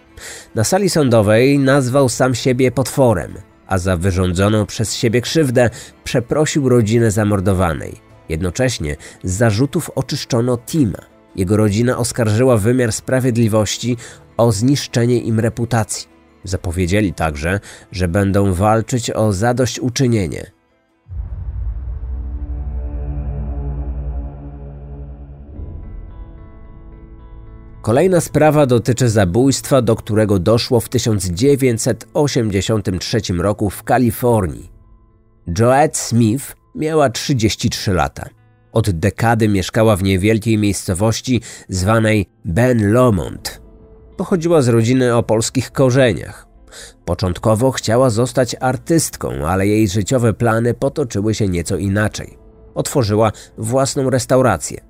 Na 0.55 0.63
sali 0.63 0.89
sądowej 0.89 1.59
nazwał 1.59 2.09
sam 2.09 2.35
siebie 2.35 2.71
potworem, 2.71 3.33
a 3.67 3.77
za 3.77 3.97
wyrządzoną 3.97 4.65
przez 4.65 4.95
siebie 4.95 5.21
krzywdę 5.21 5.69
przeprosił 6.03 6.69
rodzinę 6.69 7.11
zamordowanej. 7.11 8.07
Jednocześnie 8.29 8.95
z 9.23 9.31
zarzutów 9.31 9.91
oczyszczono 9.95 10.57
Tima. 10.57 10.99
Jego 11.35 11.57
rodzina 11.57 11.97
oskarżyła 11.97 12.57
wymiar 12.57 12.91
sprawiedliwości 12.91 13.97
o 14.37 14.51
zniszczenie 14.51 15.19
im 15.19 15.39
reputacji. 15.39 16.07
Zapowiedzieli 16.43 17.13
także, 17.13 17.59
że 17.91 18.07
będą 18.07 18.53
walczyć 18.53 19.11
o 19.11 19.33
zadośćuczynienie. 19.33 20.56
Kolejna 27.87 28.21
sprawa 28.21 28.65
dotyczy 28.65 29.09
zabójstwa, 29.09 29.81
do 29.81 29.95
którego 29.95 30.39
doszło 30.39 30.79
w 30.79 30.89
1983 30.89 33.19
roku 33.37 33.69
w 33.69 33.83
Kalifornii. 33.83 34.71
Joette 35.59 35.97
Smith 35.97 36.55
miała 36.75 37.09
33 37.09 37.93
lata. 37.93 38.29
Od 38.71 38.89
dekady 38.89 39.47
mieszkała 39.47 39.95
w 39.95 40.03
niewielkiej 40.03 40.57
miejscowości 40.57 41.41
zwanej 41.69 42.25
Ben 42.45 42.91
Lomond. 42.91 43.61
Pochodziła 44.17 44.61
z 44.61 44.67
rodziny 44.67 45.15
o 45.15 45.23
polskich 45.23 45.71
korzeniach. 45.71 46.47
Początkowo 47.05 47.71
chciała 47.71 48.09
zostać 48.09 48.55
artystką, 48.59 49.47
ale 49.47 49.67
jej 49.67 49.87
życiowe 49.87 50.33
plany 50.33 50.73
potoczyły 50.73 51.33
się 51.33 51.47
nieco 51.47 51.77
inaczej. 51.77 52.37
Otworzyła 52.75 53.31
własną 53.57 54.09
restaurację. 54.09 54.81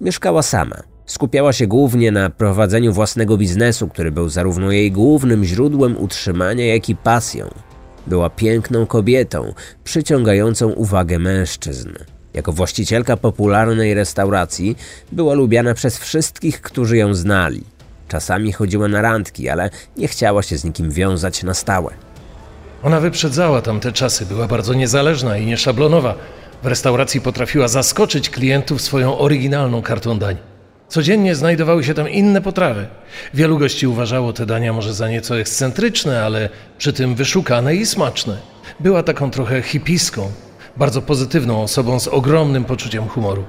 Mieszkała 0.00 0.42
sama– 0.42 0.82
Skupiała 1.12 1.52
się 1.52 1.66
głównie 1.66 2.12
na 2.12 2.30
prowadzeniu 2.30 2.92
własnego 2.92 3.36
biznesu, 3.36 3.88
który 3.88 4.12
był 4.12 4.28
zarówno 4.28 4.70
jej 4.70 4.92
głównym 4.92 5.44
źródłem 5.44 5.98
utrzymania, 5.98 6.66
jak 6.66 6.88
i 6.88 6.96
pasją. 6.96 7.48
Była 8.06 8.30
piękną 8.30 8.86
kobietą, 8.86 9.54
przyciągającą 9.84 10.68
uwagę 10.68 11.18
mężczyzn. 11.18 11.88
Jako 12.34 12.52
właścicielka 12.52 13.16
popularnej 13.16 13.94
restauracji 13.94 14.76
była 15.12 15.34
lubiana 15.34 15.74
przez 15.74 15.98
wszystkich, 15.98 16.60
którzy 16.60 16.96
ją 16.96 17.14
znali. 17.14 17.64
Czasami 18.08 18.52
chodziła 18.52 18.88
na 18.88 19.02
randki, 19.02 19.48
ale 19.48 19.70
nie 19.96 20.08
chciała 20.08 20.42
się 20.42 20.58
z 20.58 20.64
nikim 20.64 20.90
wiązać 20.90 21.42
na 21.42 21.54
stałe. 21.54 21.90
Ona 22.82 23.00
wyprzedzała 23.00 23.62
tamte 23.62 23.92
czasy, 23.92 24.26
była 24.26 24.46
bardzo 24.46 24.74
niezależna 24.74 25.38
i 25.38 25.46
nieszablonowa. 25.46 26.14
W 26.62 26.66
restauracji 26.66 27.20
potrafiła 27.20 27.68
zaskoczyć 27.68 28.30
klientów 28.30 28.82
swoją 28.82 29.18
oryginalną 29.18 29.82
kartą 29.82 30.18
dań. 30.18 30.51
Codziennie 30.92 31.34
znajdowały 31.34 31.84
się 31.84 31.94
tam 31.94 32.08
inne 32.08 32.40
potrawy. 32.40 32.86
Wielu 33.34 33.58
gości 33.58 33.86
uważało 33.86 34.32
te 34.32 34.46
dania 34.46 34.72
może 34.72 34.94
za 34.94 35.08
nieco 35.08 35.38
ekscentryczne, 35.38 36.24
ale 36.24 36.48
przy 36.78 36.92
tym 36.92 37.14
wyszukane 37.14 37.74
i 37.74 37.86
smaczne. 37.86 38.36
Była 38.80 39.02
taką 39.02 39.30
trochę 39.30 39.62
hipiską, 39.62 40.30
bardzo 40.76 41.02
pozytywną 41.02 41.62
osobą 41.62 42.00
z 42.00 42.08
ogromnym 42.08 42.64
poczuciem 42.64 43.08
humoru. 43.08 43.44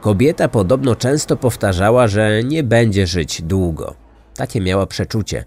Kobieta 0.00 0.48
podobno 0.48 0.96
często 0.96 1.36
powtarzała, 1.36 2.08
że 2.08 2.44
nie 2.44 2.62
będzie 2.62 3.06
żyć 3.06 3.42
długo. 3.42 3.94
Takie 4.34 4.60
miała 4.60 4.86
przeczucie 4.86 5.44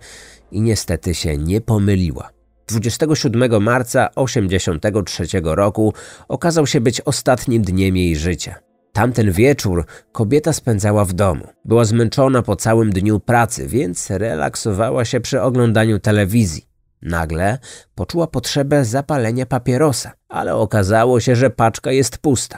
i 0.52 0.62
niestety 0.62 1.16
się 1.16 1.38
nie 1.38 1.62
pomyliła. 1.62 2.30
27 2.68 3.64
marca 3.64 4.08
1983 4.08 5.42
roku 5.44 5.94
okazał 6.28 6.68
się 6.68 6.82
być 6.82 7.02
ostatnim 7.02 7.62
dniem 7.62 7.98
jej 7.98 8.16
życia. 8.16 8.69
Tamten 8.94 9.32
wieczór 9.32 9.86
kobieta 10.12 10.54
spędzała 10.54 11.06
w 11.06 11.14
domu. 11.14 11.48
Była 11.66 11.86
zmęczona 11.86 12.42
po 12.42 12.56
całym 12.56 12.90
dniu 12.90 13.20
pracy, 13.20 13.68
więc 13.68 14.10
relaksowała 14.10 15.06
się 15.06 15.20
przy 15.20 15.42
oglądaniu 15.42 16.00
telewizji. 16.00 16.66
Nagle 17.02 17.58
poczuła 17.96 18.28
potrzebę 18.28 18.86
zapalenia 18.86 19.46
papierosa, 19.46 20.12
ale 20.30 20.56
okazało 20.56 21.20
się, 21.20 21.36
że 21.36 21.50
paczka 21.50 21.92
jest 21.92 22.18
pusta. 22.18 22.58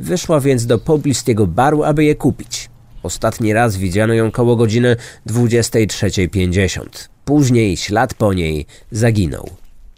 Wyszła 0.00 0.40
więc 0.40 0.66
do 0.66 0.78
pobliskiego 0.78 1.46
baru, 1.46 1.82
aby 1.82 2.04
je 2.04 2.14
kupić. 2.14 2.70
Ostatni 3.02 3.52
raz 3.52 3.76
widziano 3.76 4.14
ją 4.14 4.30
koło 4.30 4.56
godziny 4.56 4.96
23.50. 5.26 7.08
Później 7.24 7.76
ślad 7.76 8.14
po 8.14 8.32
niej 8.32 8.66
zaginął. 8.90 9.50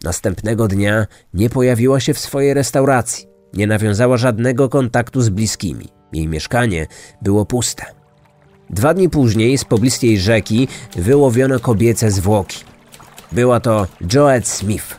Następnego 0.05 0.68
dnia 0.68 1.07
nie 1.35 1.50
pojawiła 1.50 2.00
się 2.00 2.14
w 2.14 2.18
swojej 2.18 2.55
restauracji. 2.55 3.36
Nie 3.57 3.66
nawiązała 3.66 4.16
żadnego 4.16 4.69
kontaktu 4.69 5.21
z 5.21 5.29
bliskimi. 5.29 5.88
Jej 6.12 6.29
mieszkanie 6.29 6.87
było 7.23 7.47
puste. 7.47 7.85
Dwa 8.71 8.95
dni 8.95 9.11
później 9.11 9.59
z 9.59 9.64
pobliskiej 9.64 10.19
rzeki 10.19 10.69
wyłowiono 10.97 11.61
kobiece 11.61 12.11
zwłoki. 12.11 12.59
Była 13.33 13.61
to 13.61 13.87
Joette 14.12 14.47
Smith. 14.47 14.97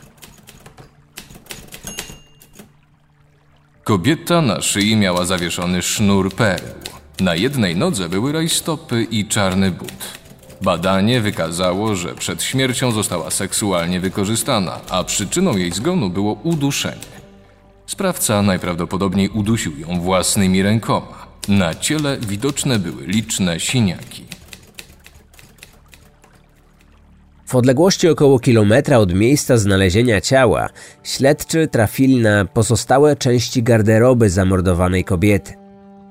Kobieta 3.84 4.42
na 4.42 4.62
szyi 4.62 4.96
miała 4.96 5.24
zawieszony 5.24 5.82
sznur 5.82 6.34
perł. 6.34 6.64
Na 7.20 7.34
jednej 7.34 7.76
nodze 7.76 8.08
były 8.08 8.32
rajstopy 8.32 9.06
i 9.10 9.26
czarny 9.26 9.70
but. 9.70 10.18
Badanie 10.62 11.20
wykazało, 11.20 11.96
że 11.96 12.14
przed 12.14 12.42
śmiercią 12.42 12.92
została 12.92 13.30
seksualnie 13.30 14.00
wykorzystana, 14.00 14.80
a 14.90 15.04
przyczyną 15.04 15.56
jej 15.56 15.72
zgonu 15.72 16.10
było 16.10 16.32
uduszenie. 16.32 17.17
Sprawca 17.88 18.42
najprawdopodobniej 18.42 19.28
udusił 19.28 19.78
ją 19.78 20.00
własnymi 20.00 20.62
rękoma. 20.62 21.26
Na 21.48 21.74
ciele 21.74 22.18
widoczne 22.20 22.78
były 22.78 23.06
liczne 23.06 23.60
siniaki. 23.60 24.24
W 27.46 27.54
odległości 27.54 28.08
około 28.08 28.38
kilometra 28.38 28.98
od 28.98 29.14
miejsca 29.14 29.56
znalezienia 29.56 30.20
ciała 30.20 30.68
śledczy 31.02 31.68
trafili 31.68 32.16
na 32.16 32.44
pozostałe 32.44 33.16
części 33.16 33.62
garderoby 33.62 34.30
zamordowanej 34.30 35.04
kobiety. 35.04 35.52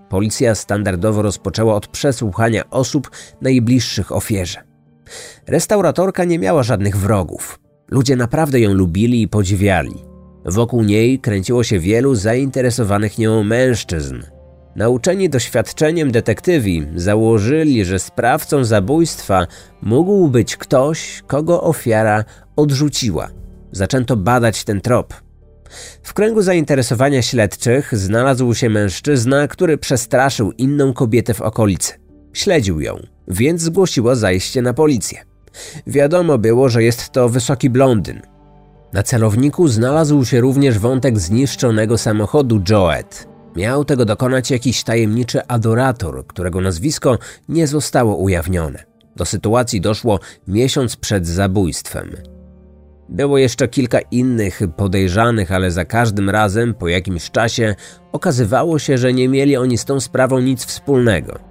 Policja 0.09 0.55
standardowo 0.55 1.21
rozpoczęła 1.21 1.75
od 1.75 1.87
przesłuchania 1.87 2.69
osób 2.69 3.11
najbliższych 3.41 4.11
ofierze. 4.11 4.63
Restauratorka 5.47 6.23
nie 6.23 6.39
miała 6.39 6.63
żadnych 6.63 6.97
wrogów. 6.97 7.59
Ludzie 7.91 8.15
naprawdę 8.15 8.59
ją 8.59 8.73
lubili 8.73 9.21
i 9.21 9.27
podziwiali. 9.27 10.06
Wokół 10.47 10.83
niej 10.83 11.19
kręciło 11.19 11.63
się 11.63 11.79
wielu 11.79 12.15
zainteresowanych 12.15 13.17
nią 13.17 13.43
mężczyzn. 13.43 14.23
Nauczeni 14.75 15.29
doświadczeniem 15.29 16.11
detektywi 16.11 16.87
założyli, 16.95 17.85
że 17.85 17.99
sprawcą 17.99 18.63
zabójstwa 18.63 19.47
mógł 19.81 20.27
być 20.27 20.57
ktoś, 20.57 21.23
kogo 21.27 21.61
ofiara 21.63 22.25
odrzuciła. 22.55 23.29
Zaczęto 23.71 24.15
badać 24.15 24.63
ten 24.63 24.81
trop. 24.81 25.13
W 26.03 26.13
kręgu 26.13 26.41
zainteresowania 26.41 27.21
śledczych 27.21 27.97
znalazł 27.97 28.53
się 28.53 28.69
mężczyzna, 28.69 29.47
który 29.47 29.77
przestraszył 29.77 30.51
inną 30.51 30.93
kobietę 30.93 31.33
w 31.33 31.41
okolicy. 31.41 31.93
Śledził 32.33 32.81
ją, 32.81 32.97
więc 33.27 33.61
zgłosiła 33.61 34.15
zajście 34.15 34.61
na 34.61 34.73
policję. 34.73 35.25
Wiadomo 35.87 36.37
było, 36.37 36.69
że 36.69 36.83
jest 36.83 37.09
to 37.09 37.29
wysoki 37.29 37.69
blondyn, 37.69 38.21
na 38.93 39.03
celowniku 39.03 39.67
znalazł 39.67 40.25
się 40.25 40.41
również 40.41 40.79
wątek 40.79 41.19
zniszczonego 41.19 41.97
samochodu 41.97 42.61
Joet. 42.69 43.27
Miał 43.55 43.85
tego 43.85 44.05
dokonać 44.05 44.51
jakiś 44.51 44.83
tajemniczy 44.83 45.47
adorator, 45.47 46.27
którego 46.27 46.61
nazwisko 46.61 47.17
nie 47.49 47.67
zostało 47.67 48.15
ujawnione. 48.15 48.83
Do 49.15 49.25
sytuacji 49.25 49.81
doszło 49.81 50.19
miesiąc 50.47 50.95
przed 50.95 51.27
zabójstwem. 51.27 52.11
Było 53.09 53.37
jeszcze 53.37 53.67
kilka 53.67 53.99
innych 53.99 54.61
podejrzanych, 54.77 55.51
ale 55.51 55.71
za 55.71 55.85
każdym 55.85 56.29
razem 56.29 56.73
po 56.73 56.87
jakimś 56.87 57.31
czasie 57.31 57.75
okazywało 58.11 58.79
się, 58.79 58.97
że 58.97 59.13
nie 59.13 59.29
mieli 59.29 59.57
oni 59.57 59.77
z 59.77 59.85
tą 59.85 59.99
sprawą 59.99 60.39
nic 60.39 60.65
wspólnego. 60.65 61.46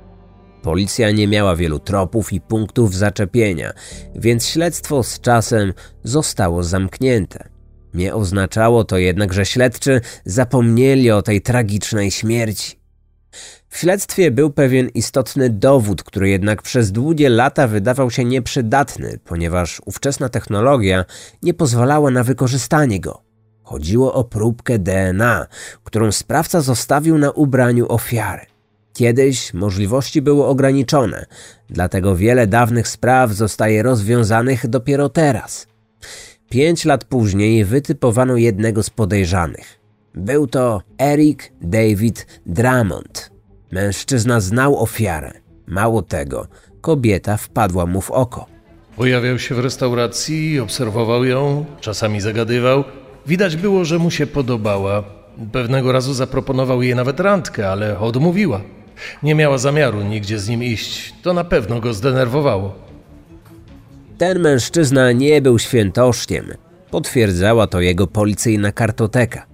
Policja 0.62 1.10
nie 1.10 1.28
miała 1.28 1.56
wielu 1.56 1.78
tropów 1.78 2.32
i 2.32 2.40
punktów 2.40 2.94
zaczepienia, 2.94 3.72
więc 4.14 4.46
śledztwo 4.46 5.02
z 5.02 5.20
czasem 5.20 5.72
zostało 6.04 6.62
zamknięte. 6.62 7.48
Nie 7.94 8.14
oznaczało 8.14 8.84
to 8.84 8.98
jednak, 8.98 9.32
że 9.32 9.46
śledczy 9.46 10.00
zapomnieli 10.24 11.10
o 11.10 11.22
tej 11.22 11.42
tragicznej 11.42 12.10
śmierci. 12.10 12.80
W 13.68 13.78
śledztwie 13.78 14.30
był 14.30 14.50
pewien 14.50 14.88
istotny 14.88 15.50
dowód, 15.50 16.02
który 16.02 16.28
jednak 16.28 16.62
przez 16.62 16.92
długie 16.92 17.28
lata 17.28 17.68
wydawał 17.68 18.10
się 18.10 18.24
nieprzydatny, 18.24 19.18
ponieważ 19.24 19.82
ówczesna 19.84 20.28
technologia 20.28 21.04
nie 21.42 21.54
pozwalała 21.54 22.10
na 22.10 22.24
wykorzystanie 22.24 23.00
go. 23.00 23.22
Chodziło 23.62 24.14
o 24.14 24.24
próbkę 24.24 24.78
DNA, 24.78 25.46
którą 25.84 26.12
sprawca 26.12 26.60
zostawił 26.60 27.18
na 27.18 27.30
ubraniu 27.30 27.92
ofiary. 27.92 28.55
Kiedyś 28.96 29.54
możliwości 29.54 30.22
były 30.22 30.44
ograniczone, 30.44 31.26
dlatego 31.70 32.16
wiele 32.16 32.46
dawnych 32.46 32.88
spraw 32.88 33.32
zostaje 33.32 33.82
rozwiązanych 33.82 34.66
dopiero 34.66 35.08
teraz. 35.08 35.66
Pięć 36.50 36.84
lat 36.84 37.04
później 37.04 37.64
wytypowano 37.64 38.36
jednego 38.36 38.82
z 38.82 38.90
podejrzanych. 38.90 39.80
Był 40.14 40.46
to 40.46 40.82
Eric 40.98 41.52
David 41.60 42.26
Drummond. 42.46 43.30
Mężczyzna 43.72 44.40
znał 44.40 44.82
ofiarę. 44.82 45.32
Mało 45.66 46.02
tego, 46.02 46.46
kobieta 46.80 47.36
wpadła 47.36 47.86
mu 47.86 48.00
w 48.00 48.10
oko. 48.10 48.46
Pojawiał 48.96 49.38
się 49.38 49.54
w 49.54 49.58
restauracji, 49.58 50.60
obserwował 50.60 51.24
ją, 51.24 51.64
czasami 51.80 52.20
zagadywał. 52.20 52.84
Widać 53.26 53.56
było, 53.56 53.84
że 53.84 53.98
mu 53.98 54.10
się 54.10 54.26
podobała. 54.26 55.04
Pewnego 55.52 55.92
razu 55.92 56.14
zaproponował 56.14 56.82
jej 56.82 56.94
nawet 56.94 57.20
randkę, 57.20 57.70
ale 57.70 57.98
odmówiła. 57.98 58.60
Nie 59.22 59.34
miała 59.34 59.58
zamiaru 59.58 60.02
nigdzie 60.02 60.38
z 60.38 60.48
nim 60.48 60.62
iść. 60.62 61.14
To 61.22 61.32
na 61.32 61.44
pewno 61.44 61.80
go 61.80 61.94
zdenerwowało. 61.94 62.74
Ten 64.18 64.38
mężczyzna 64.38 65.12
nie 65.12 65.42
był 65.42 65.58
świętoszkiem. 65.58 66.46
Potwierdzała 66.90 67.66
to 67.66 67.80
jego 67.80 68.06
policyjna 68.06 68.72
kartoteka. 68.72 69.46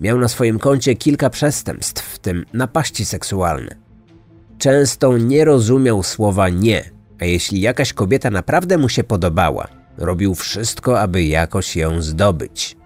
Miał 0.00 0.18
na 0.18 0.28
swoim 0.28 0.58
koncie 0.58 0.94
kilka 0.94 1.30
przestępstw, 1.30 2.14
w 2.14 2.18
tym 2.18 2.44
napaści 2.52 3.04
seksualne. 3.04 3.76
Często 4.58 5.18
nie 5.18 5.44
rozumiał 5.44 6.02
słowa 6.02 6.48
nie, 6.48 6.90
a 7.20 7.24
jeśli 7.24 7.60
jakaś 7.60 7.92
kobieta 7.92 8.30
naprawdę 8.30 8.78
mu 8.78 8.88
się 8.88 9.04
podobała, 9.04 9.68
robił 9.98 10.34
wszystko, 10.34 11.00
aby 11.00 11.24
jakoś 11.24 11.76
ją 11.76 12.02
zdobyć. 12.02 12.76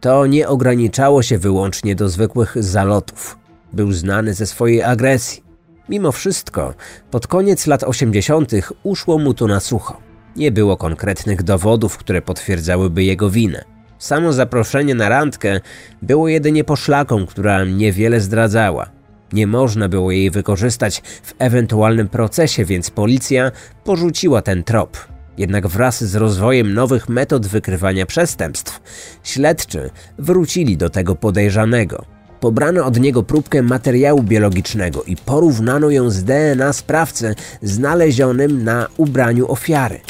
To 0.00 0.26
nie 0.26 0.48
ograniczało 0.48 1.22
się 1.22 1.38
wyłącznie 1.38 1.94
do 1.94 2.08
zwykłych 2.08 2.62
zalotów. 2.62 3.38
Był 3.72 3.92
znany 3.92 4.34
ze 4.34 4.46
swojej 4.46 4.82
agresji. 4.82 5.43
Mimo 5.88 6.12
wszystko, 6.12 6.74
pod 7.10 7.26
koniec 7.26 7.66
lat 7.66 7.82
80. 7.82 8.52
uszło 8.82 9.18
mu 9.18 9.34
to 9.34 9.46
na 9.46 9.60
sucho. 9.60 10.00
Nie 10.36 10.52
było 10.52 10.76
konkretnych 10.76 11.42
dowodów, 11.42 11.96
które 11.98 12.22
potwierdzałyby 12.22 13.04
jego 13.04 13.30
winę. 13.30 13.64
Samo 13.98 14.32
zaproszenie 14.32 14.94
na 14.94 15.08
randkę 15.08 15.60
było 16.02 16.28
jedynie 16.28 16.64
poszlaką, 16.64 17.26
która 17.26 17.64
niewiele 17.64 18.20
zdradzała. 18.20 18.90
Nie 19.32 19.46
można 19.46 19.88
było 19.88 20.10
jej 20.10 20.30
wykorzystać 20.30 21.02
w 21.22 21.34
ewentualnym 21.38 22.08
procesie, 22.08 22.64
więc 22.64 22.90
policja 22.90 23.52
porzuciła 23.84 24.42
ten 24.42 24.64
trop. 24.64 24.98
Jednak 25.38 25.66
wraz 25.66 26.04
z 26.04 26.14
rozwojem 26.14 26.74
nowych 26.74 27.08
metod 27.08 27.46
wykrywania 27.46 28.06
przestępstw, 28.06 28.80
śledczy 29.22 29.90
wrócili 30.18 30.76
do 30.76 30.90
tego 30.90 31.16
podejrzanego. 31.16 32.04
Pobrano 32.40 32.84
od 32.84 33.00
niego 33.00 33.22
próbkę 33.22 33.62
materiału 33.62 34.22
biologicznego 34.22 35.02
i 35.02 35.16
porównano 35.16 35.90
ją 35.90 36.10
z 36.10 36.24
DNA 36.24 36.72
sprawcy 36.72 37.34
znalezionym 37.62 38.64
na 38.64 38.86
ubraniu 38.96 39.52
ofiary. 39.52 40.00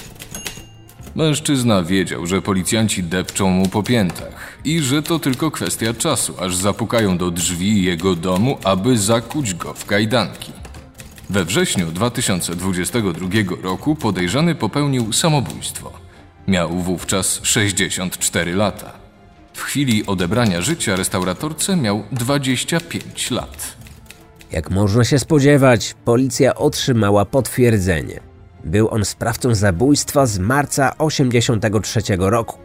Mężczyzna 1.14 1.82
wiedział, 1.82 2.26
że 2.26 2.42
policjanci 2.42 3.02
depczą 3.02 3.50
mu 3.50 3.68
po 3.68 3.82
piętach 3.82 4.58
i 4.64 4.80
że 4.80 5.02
to 5.02 5.18
tylko 5.18 5.50
kwestia 5.50 5.94
czasu, 5.94 6.34
aż 6.40 6.56
zapukają 6.56 7.18
do 7.18 7.30
drzwi 7.30 7.84
jego 7.84 8.14
domu, 8.14 8.58
aby 8.64 8.98
zakuć 8.98 9.54
go 9.54 9.74
w 9.74 9.84
kajdanki. 9.84 10.52
We 11.30 11.44
wrześniu 11.44 11.86
2022 11.86 13.28
roku 13.62 13.96
podejrzany 13.96 14.54
popełnił 14.54 15.12
samobójstwo. 15.12 15.92
Miał 16.48 16.70
wówczas 16.70 17.40
64 17.42 18.54
lata. 18.54 19.03
W 19.54 19.62
chwili 19.62 20.06
odebrania 20.06 20.62
życia 20.62 20.96
restauratorce 20.96 21.76
miał 21.76 22.02
25 22.12 23.30
lat. 23.30 23.76
Jak 24.52 24.70
można 24.70 25.04
się 25.04 25.18
spodziewać, 25.18 25.94
policja 26.04 26.54
otrzymała 26.54 27.24
potwierdzenie. 27.24 28.20
Był 28.64 28.88
on 28.90 29.04
sprawcą 29.04 29.54
zabójstwa 29.54 30.26
z 30.26 30.38
marca 30.38 30.98
83 30.98 32.00
roku. 32.18 32.58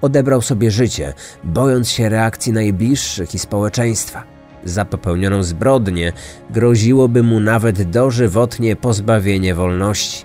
Odebrał 0.00 0.42
sobie 0.42 0.70
życie, 0.70 1.14
bojąc 1.44 1.90
się 1.90 2.08
reakcji 2.08 2.52
najbliższych 2.52 3.34
i 3.34 3.38
społeczeństwa. 3.38 4.24
Za 4.64 4.84
popełnioną 4.84 5.42
zbrodnię 5.42 6.12
groziłoby 6.50 7.22
mu 7.22 7.40
nawet 7.40 7.90
dożywotnie 7.90 8.76
pozbawienie 8.76 9.54
wolności. 9.54 10.24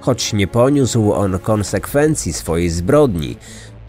Choć 0.00 0.32
nie 0.32 0.46
poniósł 0.46 1.12
on 1.12 1.38
konsekwencji 1.38 2.32
swojej 2.32 2.70
zbrodni, 2.70 3.36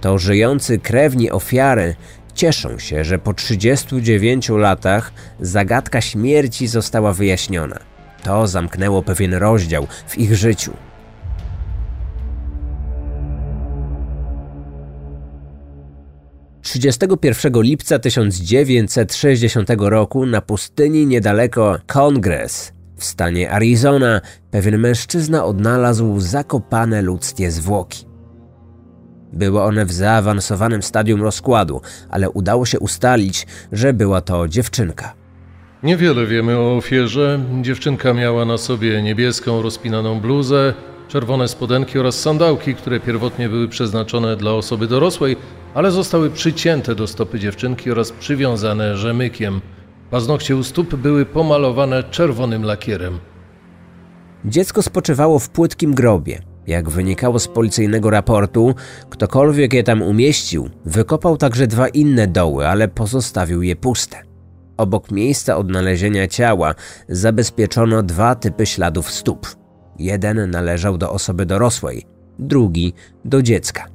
to 0.02 0.18
żyjący 0.18 0.80
krewni 0.80 1.32
ofiary 1.32 1.96
cieszą 2.34 2.80
się, 2.80 3.04
że 3.04 3.20
po 3.20 3.34
39 3.34 4.50
latach 4.50 5.12
zagadka 5.40 6.02
śmierci 6.02 6.68
została 6.68 7.14
wyjaśniona. 7.14 7.80
To 8.24 8.48
zamknęło 8.48 9.04
pewien 9.04 9.34
rozdział 9.34 9.88
w 10.08 10.18
ich 10.18 10.36
życiu. 10.36 10.74
Trzydziestego 16.62 17.18
pierwszego 17.18 17.62
lipca 17.62 18.00
1960 18.00 19.70
roku 19.78 20.26
na 20.26 20.42
pustyni 20.42 21.06
niedaleko 21.06 21.78
Congress 21.88 22.74
w 22.98 23.04
stanie 23.06 23.52
Arizona 23.52 24.22
pewien 24.52 24.78
mężczyzna 24.78 25.46
odnalazł 25.46 26.20
zakopane 26.20 27.02
ludzkie 27.02 27.52
zwłoki. 27.52 28.17
Były 29.34 29.62
one 29.62 29.86
w 29.86 29.92
zaawansowanym 29.92 30.84
stadium 30.84 31.24
rozkładu, 31.24 31.82
ale 32.10 32.30
udało 32.30 32.66
się 32.66 32.80
ustalić, 32.80 33.48
że 33.72 33.94
była 33.94 34.22
to 34.22 34.48
dziewczynka. 34.48 35.14
Niewiele 35.84 36.26
wiemy 36.26 36.58
o 36.58 36.78
ofierze. 36.78 37.40
Dziewczynka 37.62 38.14
miała 38.14 38.46
na 38.46 38.58
sobie 38.58 39.04
niebieską 39.04 39.62
rozpinaną 39.62 40.20
bluzę, 40.20 40.74
czerwone 41.08 41.48
spodenki 41.48 42.00
oraz 42.00 42.20
sandałki, 42.20 42.76
które 42.76 43.00
pierwotnie 43.00 43.50
były 43.50 43.68
przeznaczone 43.68 44.36
dla 44.36 44.52
osoby 44.52 44.88
dorosłej, 44.88 45.36
ale 45.74 45.92
zostały 45.92 46.30
przycięte 46.30 46.96
do 46.96 47.08
stopy 47.08 47.40
dziewczynki 47.40 47.92
oraz 47.92 48.12
przywiązane 48.12 48.98
rzemykiem. 48.98 49.62
Paznokcie 50.12 50.56
u 50.56 50.64
stóp 50.64 50.96
były 50.96 51.26
pomalowane 51.26 52.04
czerwonym 52.04 52.64
lakierem. 52.64 53.20
Dziecko 54.46 54.82
spoczywało 54.82 55.40
w 55.40 55.50
płytkim 55.50 55.94
grobie. 55.94 56.47
Jak 56.68 56.90
wynikało 56.90 57.40
z 57.40 57.48
policyjnego 57.48 58.10
raportu, 58.10 58.76
ktokolwiek 59.10 59.74
je 59.74 59.84
tam 59.84 60.02
umieścił, 60.02 60.70
wykopał 60.86 61.38
także 61.38 61.68
dwa 61.68 61.88
inne 61.88 62.28
doły, 62.28 62.68
ale 62.68 62.88
pozostawił 62.88 63.62
je 63.62 63.76
puste. 63.76 64.18
Obok 64.78 65.12
miejsca 65.12 65.58
odnalezienia 65.58 66.28
ciała 66.28 66.76
zabezpieczono 67.10 68.04
dwa 68.04 68.36
typy 68.36 68.66
śladów 68.66 69.12
stóp. 69.12 69.48
Jeden 70.00 70.52
należał 70.52 70.98
do 70.98 71.12
osoby 71.12 71.46
dorosłej, 71.46 72.06
drugi 72.40 72.94
do 73.26 73.42
dziecka. 73.42 73.86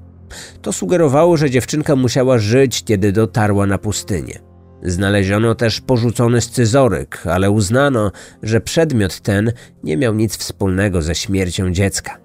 To 0.62 0.72
sugerowało, 0.72 1.36
że 1.36 1.50
dziewczynka 1.50 1.96
musiała 1.96 2.38
żyć, 2.38 2.84
kiedy 2.84 3.12
dotarła 3.12 3.66
na 3.66 3.78
pustynię. 3.78 4.38
Znaleziono 4.82 5.54
też 5.54 5.80
porzucony 5.80 6.40
scyzoryk, 6.40 7.22
ale 7.26 7.50
uznano, 7.50 8.12
że 8.42 8.60
przedmiot 8.60 9.20
ten 9.20 9.52
nie 9.84 9.96
miał 9.96 10.14
nic 10.14 10.36
wspólnego 10.36 11.02
ze 11.02 11.14
śmiercią 11.14 11.70
dziecka. 11.70 12.21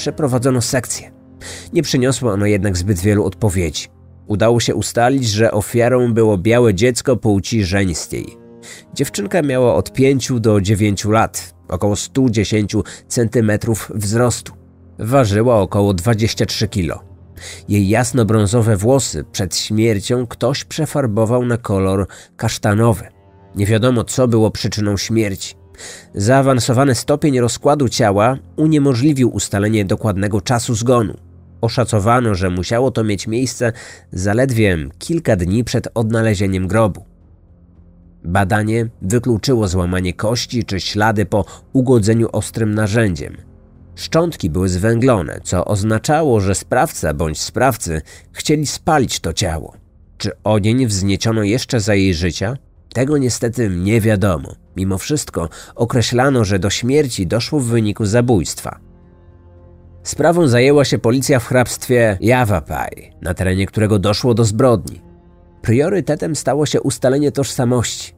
Przeprowadzono 0.00 0.60
sekcję. 0.60 1.10
Nie 1.72 1.82
przyniosło 1.82 2.32
ono 2.32 2.46
jednak 2.46 2.76
zbyt 2.76 2.98
wielu 2.98 3.24
odpowiedzi. 3.24 3.86
Udało 4.26 4.60
się 4.60 4.74
ustalić, 4.74 5.28
że 5.28 5.52
ofiarą 5.52 6.12
było 6.14 6.38
białe 6.38 6.74
dziecko 6.74 7.16
płci 7.16 7.64
żeńskiej. 7.64 8.26
Dziewczynka 8.94 9.42
miała 9.42 9.74
od 9.74 9.92
5 9.92 10.32
do 10.40 10.60
9 10.60 11.04
lat, 11.04 11.54
około 11.68 11.96
110 11.96 12.76
cm 13.08 13.52
wzrostu. 13.94 14.52
Ważyła 14.98 15.60
około 15.60 15.94
23 15.94 16.68
kg. 16.68 17.04
Jej 17.68 17.88
jasno-brązowe 17.88 18.76
włosy 18.76 19.24
przed 19.32 19.56
śmiercią 19.56 20.26
ktoś 20.26 20.64
przefarbował 20.64 21.46
na 21.46 21.56
kolor 21.56 22.06
kasztanowy. 22.36 23.04
Nie 23.54 23.66
wiadomo, 23.66 24.04
co 24.04 24.28
było 24.28 24.50
przyczyną 24.50 24.96
śmierci. 24.96 25.59
Zaawansowany 26.14 26.94
stopień 26.94 27.40
rozkładu 27.40 27.88
ciała 27.88 28.38
uniemożliwił 28.56 29.30
ustalenie 29.30 29.84
dokładnego 29.84 30.40
czasu 30.40 30.74
zgonu. 30.74 31.16
Oszacowano, 31.60 32.34
że 32.34 32.50
musiało 32.50 32.90
to 32.90 33.04
mieć 33.04 33.26
miejsce 33.26 33.72
zaledwie 34.12 34.78
kilka 34.98 35.36
dni 35.36 35.64
przed 35.64 35.88
odnalezieniem 35.94 36.68
grobu. 36.68 37.04
Badanie 38.24 38.88
wykluczyło 39.02 39.68
złamanie 39.68 40.12
kości 40.14 40.64
czy 40.64 40.80
ślady 40.80 41.26
po 41.26 41.44
ugodzeniu 41.72 42.28
ostrym 42.32 42.74
narzędziem. 42.74 43.36
Szczątki 43.94 44.50
były 44.50 44.68
zwęglone, 44.68 45.40
co 45.44 45.64
oznaczało, 45.64 46.40
że 46.40 46.54
sprawca 46.54 47.14
bądź 47.14 47.40
sprawcy 47.40 48.02
chcieli 48.32 48.66
spalić 48.66 49.20
to 49.20 49.32
ciało. 49.32 49.74
Czy 50.18 50.30
ogień 50.44 50.86
wzniesiono 50.86 51.42
jeszcze 51.42 51.80
za 51.80 51.94
jej 51.94 52.14
życia? 52.14 52.56
Tego 52.94 53.18
niestety 53.18 53.70
nie 53.70 54.00
wiadomo. 54.00 54.54
Mimo 54.80 54.98
wszystko 54.98 55.48
określano, 55.74 56.44
że 56.44 56.58
do 56.58 56.70
śmierci 56.70 57.26
doszło 57.26 57.60
w 57.60 57.64
wyniku 57.64 58.06
zabójstwa. 58.06 58.80
Sprawą 60.02 60.48
zajęła 60.48 60.84
się 60.84 60.98
policja 60.98 61.40
w 61.40 61.46
hrabstwie 61.46 62.18
Yavapai, 62.20 63.12
na 63.22 63.34
terenie 63.34 63.66
którego 63.66 63.98
doszło 63.98 64.34
do 64.34 64.44
zbrodni. 64.44 65.00
Priorytetem 65.62 66.36
stało 66.36 66.66
się 66.66 66.80
ustalenie 66.80 67.32
tożsamości. 67.32 68.14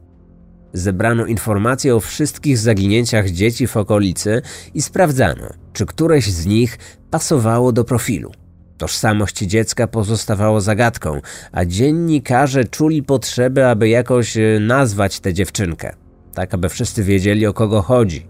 Zebrano 0.73 1.25
informacje 1.25 1.95
o 1.95 1.99
wszystkich 1.99 2.57
zaginięciach 2.57 3.29
dzieci 3.29 3.67
w 3.67 3.77
okolicy 3.77 4.41
i 4.73 4.81
sprawdzano, 4.81 5.47
czy 5.73 5.85
któreś 5.85 6.31
z 6.31 6.45
nich 6.45 6.77
pasowało 7.11 7.71
do 7.71 7.83
profilu. 7.83 8.31
Tożsamość 8.77 9.37
dziecka 9.37 9.87
pozostawała 9.87 10.61
zagadką, 10.61 11.21
a 11.51 11.65
dziennikarze 11.65 12.65
czuli 12.65 13.03
potrzebę, 13.03 13.69
aby 13.69 13.89
jakoś 13.89 14.37
e, 14.37 14.59
nazwać 14.59 15.19
tę 15.19 15.33
dziewczynkę, 15.33 15.95
tak 16.33 16.53
aby 16.53 16.69
wszyscy 16.69 17.03
wiedzieli 17.03 17.45
o 17.47 17.53
kogo 17.53 17.81
chodzi. 17.81 18.27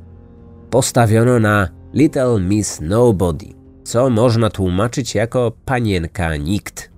Postawiono 0.70 1.40
na 1.40 1.70
Little 1.94 2.40
Miss 2.40 2.82
Nobody, 2.82 3.46
co 3.84 4.10
można 4.10 4.50
tłumaczyć 4.50 5.16
jako 5.16 5.52
panienka 5.66 6.36
nikt. 6.36 6.92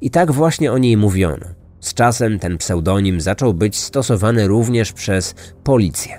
I 0.00 0.10
tak 0.10 0.32
właśnie 0.32 0.72
o 0.72 0.78
niej 0.78 0.96
mówiono. 0.96 1.46
Z 1.80 1.94
czasem 1.94 2.38
ten 2.38 2.58
pseudonim 2.58 3.20
zaczął 3.20 3.54
być 3.54 3.76
stosowany 3.76 4.48
również 4.48 4.92
przez 4.92 5.34
policję. 5.64 6.18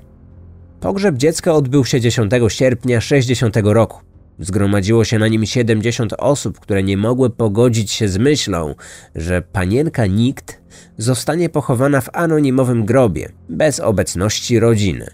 Pogrzeb 0.80 1.16
dziecka 1.16 1.54
odbył 1.54 1.86
się 1.86 2.02
10 2.02 2.32
sierpnia 2.48 3.02
60 3.02 3.58
roku. 3.64 4.02
Zgromadziło 4.40 5.06
się 5.06 5.20
na 5.20 5.28
nim 5.28 5.46
70 5.46 6.14
osób, 6.18 6.60
które 6.60 6.84
nie 6.84 6.98
mogły 6.98 7.30
pogodzić 7.30 7.92
się 7.92 8.08
z 8.08 8.18
myślą, 8.18 8.76
że 9.16 9.42
panienka 9.42 10.06
nikt 10.06 10.62
zostanie 10.98 11.50
pochowana 11.50 12.02
w 12.02 12.10
anonimowym 12.14 12.86
grobie, 12.86 13.30
bez 13.50 13.80
obecności 13.80 14.60
rodziny. 14.60 15.08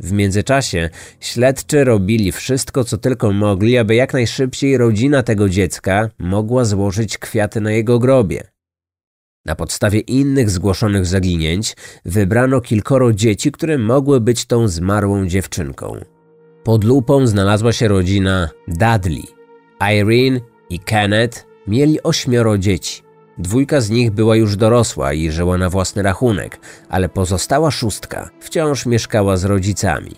W 0.00 0.12
międzyczasie 0.12 0.90
śledczy 1.20 1.84
robili 1.84 2.32
wszystko, 2.32 2.84
co 2.84 2.98
tylko 2.98 3.32
mogli, 3.32 3.78
aby 3.78 3.94
jak 3.94 4.12
najszybciej 4.12 4.76
rodzina 4.76 5.22
tego 5.22 5.48
dziecka 5.48 6.10
mogła 6.18 6.64
złożyć 6.64 7.18
kwiaty 7.18 7.60
na 7.60 7.70
jego 7.70 7.98
grobie. 7.98 8.42
Na 9.44 9.54
podstawie 9.54 10.00
innych 10.00 10.50
zgłoszonych 10.50 11.06
zaginięć 11.06 11.76
wybrano 12.04 12.60
kilkoro 12.60 13.12
dzieci, 13.12 13.52
które 13.52 13.78
mogły 13.78 14.20
być 14.20 14.46
tą 14.46 14.68
zmarłą 14.68 15.26
dziewczynką. 15.26 16.00
Pod 16.64 16.84
lupą 16.84 17.26
znalazła 17.26 17.72
się 17.72 17.88
rodzina 17.88 18.50
Dudley. 18.68 19.24
Irene 19.92 20.40
i 20.70 20.78
Kenneth 20.78 21.46
mieli 21.66 22.02
ośmioro 22.02 22.58
dzieci. 22.58 23.02
Dwójka 23.40 23.80
z 23.80 23.90
nich 23.90 24.10
była 24.10 24.36
już 24.36 24.56
dorosła 24.56 25.12
i 25.12 25.30
żyła 25.30 25.58
na 25.58 25.70
własny 25.70 26.02
rachunek, 26.02 26.60
ale 26.88 27.08
pozostała 27.08 27.70
szóstka 27.70 28.30
wciąż 28.40 28.86
mieszkała 28.86 29.36
z 29.36 29.44
rodzicami. 29.44 30.10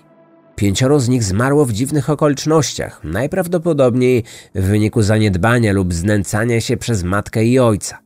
Pięcioro 0.57 1.01
z 1.01 1.09
nich 1.09 1.25
zmarło 1.25 1.65
w 1.65 1.73
dziwnych 1.73 2.11
okolicznościach, 2.11 3.01
najprawdopodobniej 3.05 4.25
w 4.55 4.65
wyniku 4.65 5.03
zaniedbania 5.03 5.73
lub 5.73 5.95
znęcania 5.95 6.61
się 6.61 6.77
przez 6.77 7.03
matkę 7.03 7.45
i 7.45 7.59
ojca. 7.59 7.99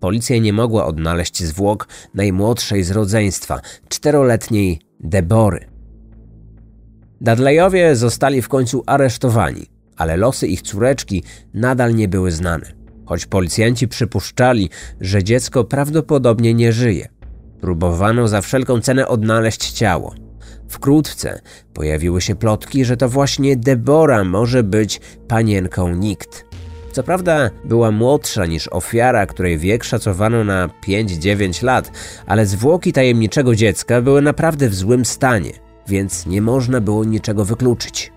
Policja 0.00 0.38
nie 0.38 0.52
mogła 0.52 0.86
odnaleźć 0.86 1.44
zwłok 1.44 1.88
najmłodszej 2.14 2.82
z 2.84 2.90
rodzeństwa, 2.90 3.60
czteroletniej 3.88 4.80
Debory. 5.00 5.66
Dudleyowie 7.20 7.96
zostali 7.96 8.42
w 8.42 8.48
końcu 8.48 8.82
aresztowani, 8.86 9.66
ale 9.96 10.16
losy 10.16 10.46
ich 10.46 10.62
córeczki 10.62 11.22
nadal 11.54 11.94
nie 11.94 12.08
były 12.08 12.30
znane, 12.32 12.77
choć 13.08 13.26
policjanci 13.26 13.88
przypuszczali, 13.88 14.70
że 15.00 15.24
dziecko 15.24 15.64
prawdopodobnie 15.64 16.54
nie 16.54 16.72
żyje. 16.72 17.08
Próbowano 17.60 18.28
za 18.28 18.40
wszelką 18.40 18.80
cenę 18.80 19.08
odnaleźć 19.08 19.72
ciało. 19.72 20.14
Wkrótce 20.68 21.40
pojawiły 21.74 22.20
się 22.20 22.34
plotki, 22.34 22.84
że 22.84 22.96
to 22.96 23.08
właśnie 23.08 23.56
Debora 23.56 24.24
może 24.24 24.62
być 24.62 25.00
panienką 25.28 25.94
nikt. 25.94 26.44
Co 26.92 27.02
prawda 27.02 27.50
była 27.64 27.90
młodsza 27.90 28.46
niż 28.46 28.68
ofiara, 28.68 29.26
której 29.26 29.58
wiek 29.58 29.84
szacowano 29.84 30.44
na 30.44 30.68
5-9 30.88 31.64
lat, 31.64 31.92
ale 32.26 32.46
zwłoki 32.46 32.92
tajemniczego 32.92 33.54
dziecka 33.54 34.02
były 34.02 34.22
naprawdę 34.22 34.68
w 34.68 34.74
złym 34.74 35.04
stanie– 35.04 35.52
więc 35.88 36.26
nie 36.26 36.42
można 36.42 36.80
było 36.80 37.04
niczego 37.04 37.44
wykluczyć. 37.44 38.12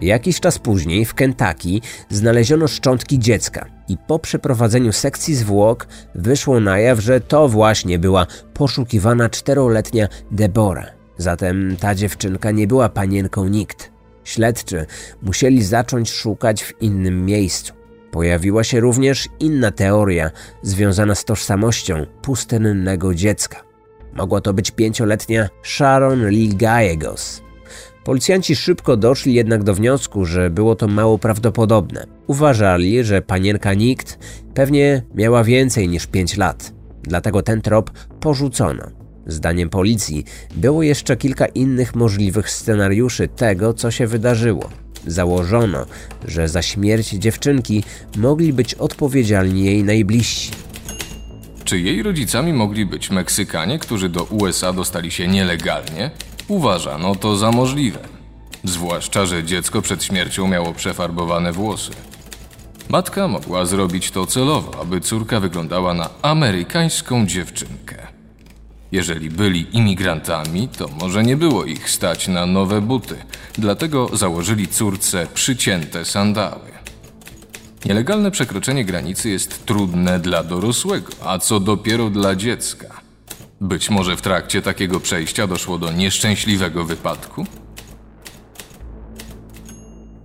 Jakiś 0.00 0.40
czas 0.40 0.58
później 0.58 1.04
w 1.04 1.14
Kentucky 1.14 1.80
znaleziono 2.10 2.68
szczątki 2.68 3.18
dziecka 3.18 3.66
i 3.88 3.96
po 4.06 4.18
przeprowadzeniu 4.18 4.92
sekcji 4.92 5.34
zwłok 5.34 5.86
wyszło 6.14 6.60
na 6.60 6.78
jaw, 6.78 7.00
że 7.00 7.20
to 7.20 7.48
właśnie 7.48 7.98
była 7.98 8.26
poszukiwana 8.54 9.28
czteroletnia 9.28 10.08
Debora. 10.30 10.86
Zatem 11.18 11.76
ta 11.80 11.94
dziewczynka 11.94 12.50
nie 12.50 12.66
była 12.66 12.88
panienką 12.88 13.48
nikt. 13.48 13.90
Śledczy 14.24 14.86
musieli 15.22 15.64
zacząć 15.64 16.10
szukać 16.10 16.64
w 16.64 16.82
innym 16.82 17.24
miejscu. 17.24 17.72
Pojawiła 18.10 18.64
się 18.64 18.80
również 18.80 19.28
inna 19.40 19.70
teoria 19.70 20.30
związana 20.62 21.14
z 21.14 21.24
tożsamością 21.24 22.06
pustynnego 22.22 23.14
dziecka. 23.14 23.62
Mogła 24.12 24.40
to 24.40 24.52
być 24.52 24.70
pięcioletnia 24.70 25.48
Sharon 25.62 26.28
Lee 26.28 26.56
Gallegos. 26.56 27.45
Policjanci 28.06 28.56
szybko 28.56 28.96
doszli 28.96 29.34
jednak 29.34 29.64
do 29.64 29.74
wniosku, 29.74 30.24
że 30.24 30.50
było 30.50 30.76
to 30.76 30.88
mało 30.88 31.18
prawdopodobne. 31.18 32.06
Uważali, 32.26 33.04
że 33.04 33.22
panienka 33.22 33.74
nikt 33.74 34.18
pewnie 34.54 35.02
miała 35.14 35.44
więcej 35.44 35.88
niż 35.88 36.06
5 36.06 36.36
lat. 36.36 36.72
Dlatego 37.02 37.42
ten 37.42 37.62
trop 37.62 37.90
porzucono. 38.20 38.82
Zdaniem 39.26 39.70
policji 39.70 40.24
było 40.56 40.82
jeszcze 40.82 41.16
kilka 41.16 41.46
innych 41.46 41.94
możliwych 41.94 42.50
scenariuszy 42.50 43.28
tego, 43.28 43.74
co 43.74 43.90
się 43.90 44.06
wydarzyło. 44.06 44.70
Założono, 45.06 45.86
że 46.24 46.48
za 46.48 46.62
śmierć 46.62 47.10
dziewczynki 47.10 47.84
mogli 48.16 48.52
być 48.52 48.74
odpowiedzialni 48.74 49.64
jej 49.64 49.84
najbliżsi. 49.84 50.50
Czy 51.64 51.78
jej 51.78 52.02
rodzicami 52.02 52.52
mogli 52.52 52.86
być 52.86 53.10
Meksykanie, 53.10 53.78
którzy 53.78 54.08
do 54.08 54.22
USA 54.24 54.72
dostali 54.72 55.10
się 55.10 55.28
nielegalnie? 55.28 56.10
Uważano 56.48 57.14
to 57.14 57.36
za 57.36 57.50
możliwe. 57.50 57.98
Zwłaszcza, 58.64 59.26
że 59.26 59.44
dziecko 59.44 59.82
przed 59.82 60.04
śmiercią 60.04 60.48
miało 60.48 60.72
przefarbowane 60.72 61.52
włosy. 61.52 61.90
Matka 62.88 63.28
mogła 63.28 63.66
zrobić 63.66 64.10
to 64.10 64.26
celowo, 64.26 64.80
aby 64.80 65.00
córka 65.00 65.40
wyglądała 65.40 65.94
na 65.94 66.10
amerykańską 66.22 67.26
dziewczynkę. 67.26 68.06
Jeżeli 68.92 69.30
byli 69.30 69.76
imigrantami, 69.76 70.68
to 70.68 70.88
może 70.88 71.22
nie 71.22 71.36
było 71.36 71.64
ich 71.64 71.90
stać 71.90 72.28
na 72.28 72.46
nowe 72.46 72.80
buty, 72.80 73.16
dlatego 73.58 74.16
założyli 74.16 74.68
córce 74.68 75.26
przycięte 75.34 76.04
sandały. 76.04 76.76
Nielegalne 77.84 78.30
przekroczenie 78.30 78.84
granicy 78.84 79.30
jest 79.30 79.66
trudne 79.66 80.18
dla 80.18 80.44
dorosłego, 80.44 81.12
a 81.24 81.38
co 81.38 81.60
dopiero 81.60 82.10
dla 82.10 82.34
dziecka. 82.34 83.05
Być 83.60 83.90
może 83.90 84.16
w 84.16 84.22
trakcie 84.22 84.62
takiego 84.62 85.00
przejścia 85.00 85.46
doszło 85.46 85.78
do 85.78 85.92
nieszczęśliwego 85.92 86.84
wypadku? 86.84 87.44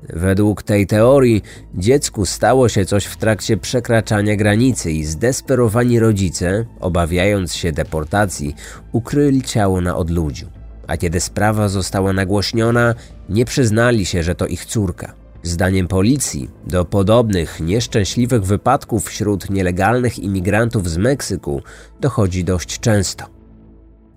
Według 0.09 0.63
tej 0.63 0.87
teorii 0.87 1.41
dziecku 1.75 2.25
stało 2.25 2.69
się 2.69 2.85
coś 2.85 3.05
w 3.05 3.17
trakcie 3.17 3.57
przekraczania 3.57 4.35
granicy 4.35 4.91
i 4.91 5.05
zdesperowani 5.05 5.99
rodzice, 5.99 6.65
obawiając 6.79 7.55
się 7.55 7.71
deportacji, 7.71 8.55
ukryli 8.91 9.41
ciało 9.41 9.81
na 9.81 9.97
odludziu. 9.97 10.49
A 10.87 10.97
kiedy 10.97 11.19
sprawa 11.19 11.67
została 11.67 12.13
nagłośniona, 12.13 12.95
nie 13.29 13.45
przyznali 13.45 14.05
się, 14.05 14.23
że 14.23 14.35
to 14.35 14.47
ich 14.47 14.65
córka. 14.65 15.20
Zdaniem 15.43 15.87
policji, 15.87 16.49
do 16.67 16.85
podobnych 16.85 17.59
nieszczęśliwych 17.59 18.43
wypadków 18.43 19.05
wśród 19.07 19.49
nielegalnych 19.49 20.19
imigrantów 20.19 20.89
z 20.89 20.97
Meksyku 20.97 21.61
dochodzi 22.01 22.43
dość 22.43 22.79
często. 22.79 23.25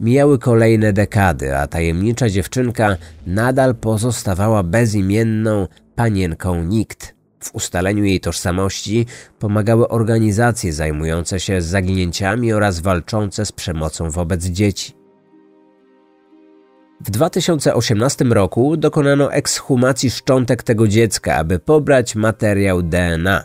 Mijały 0.00 0.38
kolejne 0.38 0.92
dekady, 0.92 1.56
a 1.56 1.66
tajemnicza 1.66 2.30
dziewczynka 2.30 2.96
nadal 3.26 3.74
pozostawała 3.74 4.62
bezimienną 4.62 5.68
panienką 5.94 6.64
nikt. 6.64 7.14
W 7.40 7.54
ustaleniu 7.54 8.04
jej 8.04 8.20
tożsamości 8.20 9.06
pomagały 9.38 9.88
organizacje 9.88 10.72
zajmujące 10.72 11.40
się 11.40 11.62
zaginięciami 11.62 12.52
oraz 12.52 12.80
walczące 12.80 13.46
z 13.46 13.52
przemocą 13.52 14.10
wobec 14.10 14.44
dzieci. 14.44 15.03
W 17.00 17.10
2018 17.10 18.24
roku 18.24 18.76
dokonano 18.76 19.32
ekshumacji 19.32 20.10
szczątek 20.10 20.62
tego 20.62 20.88
dziecka, 20.88 21.36
aby 21.36 21.58
pobrać 21.58 22.14
materiał 22.14 22.82
DNA. 22.82 23.44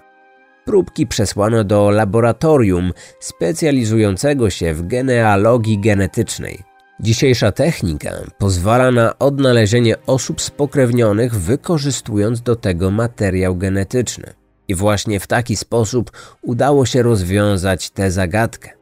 Próbki 0.66 1.08
przesłano 1.08 1.64
do 1.64 1.90
laboratorium 1.90 2.94
specjalizującego 3.20 4.50
się 4.50 4.74
w 4.74 4.88
genealogii 4.88 5.80
genetycznej. 5.80 6.64
Dzisiejsza 7.00 7.52
technika 7.52 8.12
pozwala 8.38 8.92
na 8.92 9.20
odnalezienie 9.20 9.96
osób 10.06 10.42
spokrewnionych, 10.42 11.36
wykorzystując 11.36 12.42
do 12.42 12.56
tego 12.56 12.92
materiał 12.92 13.56
genetyczny. 13.56 14.34
I 14.68 14.76
właśnie 14.76 15.20
w 15.20 15.28
taki 15.28 15.56
sposób 15.56 16.12
udało 16.42 16.86
się 16.86 17.04
rozwiązać 17.04 17.90
tę 17.90 18.12
zagadkę. 18.12 18.79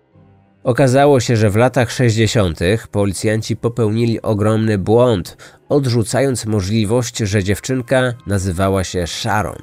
Okazało 0.68 1.20
się, 1.20 1.38
że 1.38 1.50
w 1.50 1.56
latach 1.56 1.92
60. 1.92 2.60
policjanci 2.92 3.56
popełnili 3.56 4.22
ogromny 4.22 4.78
błąd, 4.78 5.38
odrzucając 5.70 6.46
możliwość, 6.46 7.18
że 7.18 7.44
dziewczynka 7.44 8.14
nazywała 8.26 8.84
się 8.84 9.08
Sharon. 9.08 9.62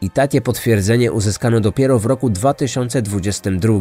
I 0.00 0.10
takie 0.10 0.40
potwierdzenie 0.40 1.12
uzyskano 1.12 1.60
dopiero 1.60 1.98
w 1.98 2.06
roku 2.06 2.30
2022. 2.30 3.74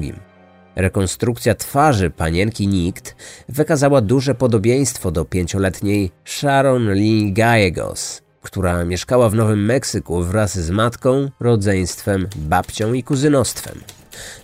Rekonstrukcja 0.75 1.55
twarzy 1.55 2.09
panienki 2.09 2.67
Nikt 2.67 3.15
wykazała 3.49 4.01
duże 4.01 4.35
podobieństwo 4.35 5.11
do 5.11 5.25
pięcioletniej 5.25 6.11
Sharon 6.25 6.93
Lee 6.93 7.33
Gallegos, 7.33 8.21
która 8.41 8.85
mieszkała 8.85 9.29
w 9.29 9.35
Nowym 9.35 9.65
Meksyku 9.65 10.23
wraz 10.23 10.59
z 10.59 10.69
matką, 10.69 11.29
rodzeństwem, 11.39 12.27
babcią 12.35 12.93
i 12.93 13.03
kuzynostwem. 13.03 13.98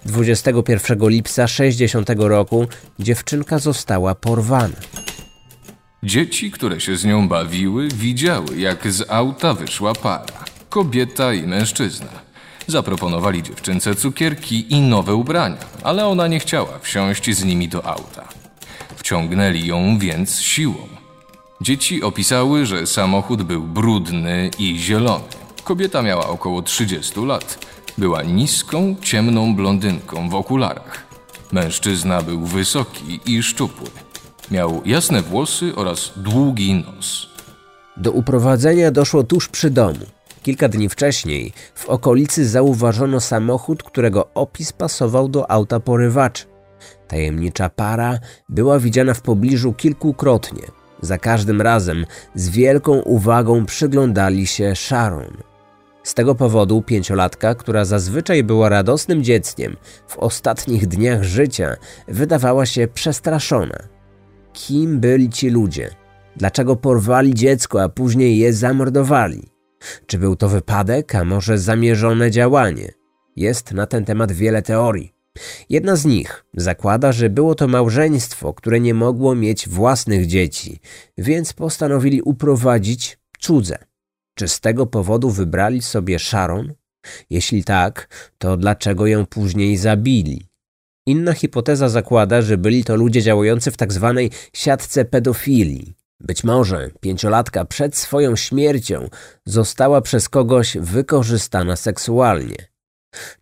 21 0.06 1.10
lipca 1.10 1.48
60 1.48 2.10
roku 2.18 2.68
dziewczynka 3.00 3.60
została 3.60 4.16
porwana. 4.16 4.76
Dzieci, 6.04 6.52
które 6.52 6.80
się 6.82 6.98
z 6.98 7.06
nią 7.06 7.28
bawiły, 7.28 7.88
widziały, 7.88 8.58
jak 8.58 8.92
z 8.92 9.10
auta 9.10 9.54
wyszła 9.54 9.94
para 9.94 10.46
kobieta 10.76 11.34
i 11.34 11.48
mężczyzna. 11.48 12.08
Zaproponowali 12.68 13.44
dziewczynce 13.44 13.96
cukierki 13.96 14.74
i 14.74 14.82
nowe 14.82 15.16
ubrania, 15.16 15.58
ale 15.84 16.08
ona 16.08 16.28
nie 16.28 16.40
chciała 16.40 16.80
wsiąść 16.80 17.36
z 17.36 17.44
nimi 17.44 17.68
do 17.68 17.86
auta. 17.86 18.28
Wciągnęli 18.96 19.66
ją 19.66 20.00
więc 20.00 20.40
siłą. 20.40 20.88
Dzieci 21.62 22.04
opisały, 22.04 22.66
że 22.66 22.88
samochód 22.88 23.44
był 23.44 23.64
brudny 23.64 24.50
i 24.60 24.78
zielony. 24.80 25.24
Kobieta 25.64 26.02
miała 26.02 26.28
około 26.28 26.62
30 26.62 27.20
lat. 27.26 27.66
Była 27.98 28.24
niską, 28.24 28.96
ciemną 29.02 29.56
blondynką 29.56 30.30
w 30.30 30.36
okularach. 30.36 31.06
Mężczyzna 31.52 32.22
był 32.22 32.46
wysoki 32.46 33.20
i 33.26 33.44
szczupły. 33.44 33.88
Miał 34.52 34.82
jasne 34.86 35.22
włosy 35.22 35.76
oraz 35.76 36.12
długi 36.16 36.74
nos. 36.74 37.28
Do 37.98 38.12
uprowadzenia 38.12 38.92
doszło 38.92 39.24
tuż 39.24 39.48
przy 39.48 39.70
domu. 39.70 40.06
Kilka 40.44 40.68
dni 40.68 40.90
wcześniej 40.90 41.54
w 41.76 41.86
okolicy 41.86 42.48
zauważono 42.48 43.20
samochód, 43.20 43.84
którego 43.84 44.28
opis 44.34 44.74
pasował 44.74 45.30
do 45.30 45.52
auta 45.52 45.80
porywacza. 45.80 46.46
Tajemnicza 47.08 47.70
para 47.70 48.20
była 48.50 48.80
widziana 48.80 49.14
w 49.14 49.22
pobliżu 49.22 49.74
kilkukrotnie. 49.74 50.64
Za 51.02 51.18
każdym 51.18 51.62
razem 51.62 52.06
z 52.36 52.50
wielką 52.50 53.00
uwagą 53.00 53.66
przyglądali 53.66 54.48
się 54.48 54.76
Sharon. 54.76 55.55
Z 56.06 56.14
tego 56.14 56.36
powodu 56.36 56.82
pięciolatka, 56.82 57.56
która 57.56 57.86
zazwyczaj 57.86 58.44
była 58.44 58.70
radosnym 58.70 59.24
dzieckiem, 59.24 59.76
w 60.08 60.18
ostatnich 60.18 60.88
dniach 60.88 61.24
życia 61.24 61.76
wydawała 62.08 62.66
się 62.66 62.88
przestraszona. 62.88 63.78
Kim 64.54 65.00
byli 65.00 65.30
ci 65.30 65.50
ludzie? 65.50 65.90
Dlaczego 66.38 66.76
porwali 66.76 67.34
dziecko, 67.34 67.84
a 67.84 67.90
później 67.90 68.38
je 68.38 68.54
zamordowali? 68.54 69.50
Czy 70.06 70.18
był 70.18 70.36
to 70.36 70.50
wypadek, 70.50 71.16
a 71.16 71.24
może 71.24 71.58
zamierzone 71.58 72.32
działanie? 72.32 72.92
Jest 73.36 73.72
na 73.72 73.88
ten 73.88 74.06
temat 74.06 74.32
wiele 74.32 74.62
teorii. 74.62 75.14
Jedna 75.70 75.96
z 75.96 76.06
nich 76.06 76.46
zakłada, 76.54 77.12
że 77.12 77.30
było 77.30 77.56
to 77.56 77.68
małżeństwo, 77.68 78.54
które 78.54 78.80
nie 78.80 78.94
mogło 78.94 79.36
mieć 79.36 79.70
własnych 79.70 80.26
dzieci, 80.26 80.80
więc 81.18 81.54
postanowili 81.54 82.22
uprowadzić 82.22 83.20
cudze. 83.40 83.78
Czy 84.36 84.48
z 84.48 84.60
tego 84.60 84.86
powodu 84.86 85.30
wybrali 85.30 85.82
sobie 85.82 86.20
Sharon? 86.20 86.74
Jeśli 87.30 87.64
tak, 87.64 88.08
to 88.38 88.58
dlaczego 88.58 89.08
ją 89.08 89.26
później 89.26 89.78
zabili? 89.78 90.48
Inna 91.08 91.34
hipoteza 91.34 91.90
zakłada, 91.90 92.42
że 92.42 92.58
byli 92.58 92.84
to 92.84 92.96
ludzie 92.96 93.22
działający 93.22 93.72
w. 93.72 93.78
Tak 93.78 93.90
siatce 94.54 95.06
pedofilii. 95.06 95.96
Być 96.20 96.44
może 96.44 96.90
pięciolatka 97.00 97.66
przed 97.66 97.98
swoją 97.98 98.36
śmiercią 98.36 99.10
została 99.46 100.02
przez 100.02 100.30
kogoś 100.30 100.78
wykorzystana 100.78 101.76
seksualnie. 101.76 102.56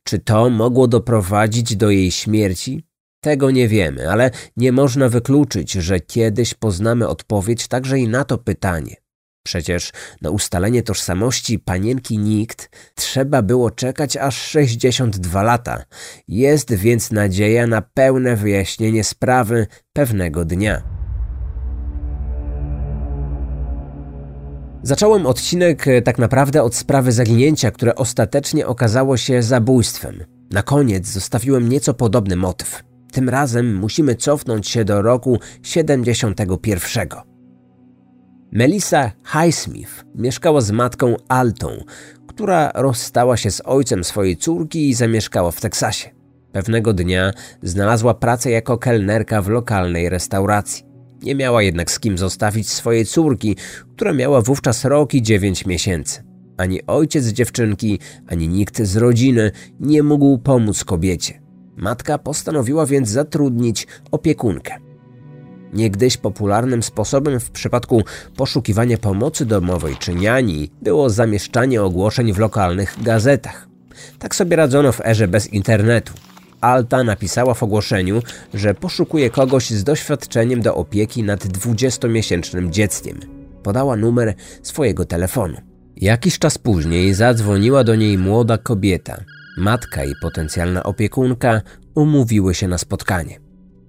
Czy 0.04 0.20
to 0.20 0.50
mogło 0.50 0.88
doprowadzić 0.88 1.76
do 1.76 1.90
jej 1.90 2.12
śmierci? 2.12 2.84
Tego 3.24 3.52
nie 3.52 3.68
wiemy, 3.68 4.10
ale 4.10 4.32
nie 4.58 4.72
można 4.72 5.10
wykluczyć, 5.10 5.72
że 5.72 6.00
kiedyś 6.00 6.54
poznamy 6.54 7.08
odpowiedź 7.08 7.68
także 7.68 8.00
i 8.00 8.08
na 8.08 8.26
to 8.26 8.38
pytanie. 8.38 9.03
Przecież 9.44 9.92
na 10.22 10.30
ustalenie 10.30 10.84
tożsamości 10.84 11.60
panienki 11.60 12.18
nikt 12.18 12.70
trzeba 12.96 13.42
było 13.42 13.72
czekać 13.72 14.18
aż 14.18 14.38
62 14.42 15.44
lata. 15.44 15.84
Jest 16.28 16.74
więc 16.74 17.12
nadzieja 17.12 17.68
na 17.68 17.82
pełne 17.82 18.36
wyjaśnienie 18.36 19.04
sprawy 19.04 19.68
pewnego 19.94 20.46
dnia. 20.46 20.84
Zacząłem 24.84 25.26
odcinek 25.26 25.88
e, 25.88 26.02
tak 26.02 26.18
naprawdę 26.18 26.64
od 26.64 26.76
sprawy 26.76 27.12
zaginięcia, 27.12 27.72
które 27.72 27.96
ostatecznie 27.96 28.68
okazało 28.68 29.18
się 29.18 29.44
zabójstwem. 29.44 30.24
Na 30.52 30.64
koniec 30.64 31.08
zostawiłem 31.08 31.70
nieco 31.70 31.94
podobny 31.94 32.36
motyw. 32.36 32.84
Tym 33.12 33.30
razem 33.30 33.76
musimy 33.76 34.16
cofnąć 34.16 34.68
się 34.68 34.86
do 34.86 35.02
roku 35.02 35.40
71. 35.64 37.33
Melissa 38.56 39.12
Highsmith 39.26 40.06
mieszkała 40.16 40.62
z 40.62 40.72
matką 40.72 41.16
Altą, 41.28 41.84
która 42.28 42.72
rozstała 42.76 43.38
się 43.38 43.52
z 43.52 43.62
ojcem 43.66 44.04
swojej 44.04 44.38
córki 44.38 44.90
i 44.90 44.94
zamieszkała 44.94 45.52
w 45.52 45.62
Teksasie. 45.62 46.10
Pewnego 46.52 46.94
dnia 46.94 47.34
znalazła 47.64 48.14
pracę 48.14 48.52
jako 48.52 48.78
kelnerka 48.78 49.42
w 49.42 49.50
lokalnej 49.50 50.10
restauracji. 50.10 50.86
Nie 51.24 51.36
miała 51.36 51.64
jednak 51.64 51.92
z 51.92 52.00
kim 52.00 52.18
zostawić 52.18 52.70
swojej 52.70 53.06
córki, 53.06 53.56
która 53.96 54.14
miała 54.14 54.42
wówczas 54.42 54.86
rok 54.86 55.14
i 55.14 55.22
dziewięć 55.22 55.66
miesięcy. 55.66 56.24
Ani 56.58 56.86
ojciec 56.88 57.28
dziewczynki, 57.28 58.00
ani 58.28 58.48
nikt 58.48 58.82
z 58.82 58.96
rodziny 58.96 59.52
nie 59.80 60.04
mógł 60.04 60.38
pomóc 60.38 60.84
kobiecie. 60.84 61.42
Matka 61.76 62.18
postanowiła 62.18 62.86
więc 62.86 63.10
zatrudnić 63.10 63.88
opiekunkę. 64.12 64.93
Niegdyś 65.74 66.18
popularnym 66.18 66.84
sposobem 66.84 67.40
w 67.40 67.52
przypadku 67.52 68.04
poszukiwania 68.38 68.98
pomocy 68.98 69.46
domowej 69.46 69.96
czy 70.00 70.16
niani 70.16 70.70
było 70.82 71.10
zamieszczanie 71.10 71.84
ogłoszeń 71.84 72.34
w 72.34 72.40
lokalnych 72.40 72.96
gazetach. 73.04 73.68
Tak 74.20 74.36
sobie 74.36 74.56
radzono 74.56 74.92
w 74.92 75.02
erze 75.02 75.28
bez 75.28 75.54
internetu. 75.54 76.14
Alta 76.62 77.04
napisała 77.04 77.54
w 77.54 77.64
ogłoszeniu, 77.64 78.22
że 78.54 78.74
poszukuje 78.74 79.30
kogoś 79.30 79.70
z 79.70 79.84
doświadczeniem 79.84 80.62
do 80.62 80.76
opieki 80.76 81.24
nad 81.24 81.46
20-miesięcznym 81.46 82.70
dzieckiem. 82.70 83.20
Podała 83.64 83.96
numer 83.96 84.34
swojego 84.64 85.06
telefonu. 85.06 85.58
Jakiś 85.96 86.40
czas 86.40 86.58
później 86.58 87.14
zadzwoniła 87.14 87.84
do 87.84 87.96
niej 87.96 88.18
młoda 88.18 88.58
kobieta. 88.58 89.24
Matka 89.58 90.04
i 90.04 90.14
potencjalna 90.22 90.84
opiekunka 90.84 91.62
umówiły 91.96 92.54
się 92.54 92.68
na 92.68 92.78
spotkanie. 92.78 93.43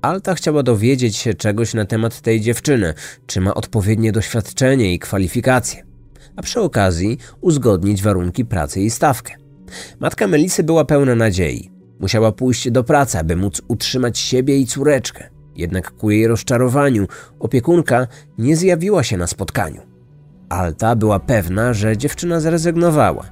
Alta 0.05 0.35
chciała 0.35 0.63
dowiedzieć 0.63 1.17
się 1.17 1.35
czegoś 1.35 1.75
na 1.75 1.85
temat 1.85 2.21
tej 2.21 2.41
dziewczyny, 2.41 2.95
czy 3.27 3.41
ma 3.41 3.55
odpowiednie 3.55 4.13
doświadczenie 4.13 4.95
i 4.95 4.99
kwalifikacje, 4.99 5.85
a 6.37 6.43
przy 6.43 6.61
okazji 6.61 7.19
uzgodnić 7.41 8.03
warunki 8.03 8.45
pracy 8.45 8.81
i 8.81 8.91
stawkę. 8.91 9.35
Matka 10.01 10.27
Melisy 10.27 10.63
była 10.63 10.85
pełna 10.85 11.15
nadziei. 11.15 11.71
Musiała 12.01 12.33
pójść 12.33 12.71
do 12.71 12.85
pracy, 12.85 13.19
aby 13.19 13.37
móc 13.37 13.63
utrzymać 13.69 14.19
siebie 14.19 14.59
i 14.59 14.67
córeczkę. 14.67 15.29
Jednak 15.57 15.91
ku 15.91 16.11
jej 16.11 16.27
rozczarowaniu 16.27 17.07
opiekunka 17.41 18.07
nie 18.39 18.57
zjawiła 18.57 19.03
się 19.03 19.17
na 19.17 19.27
spotkaniu. 19.27 19.83
Alta 20.49 20.97
była 20.97 21.19
pewna, 21.21 21.73
że 21.73 21.97
dziewczyna 21.97 22.41
zrezygnowała. 22.41 23.25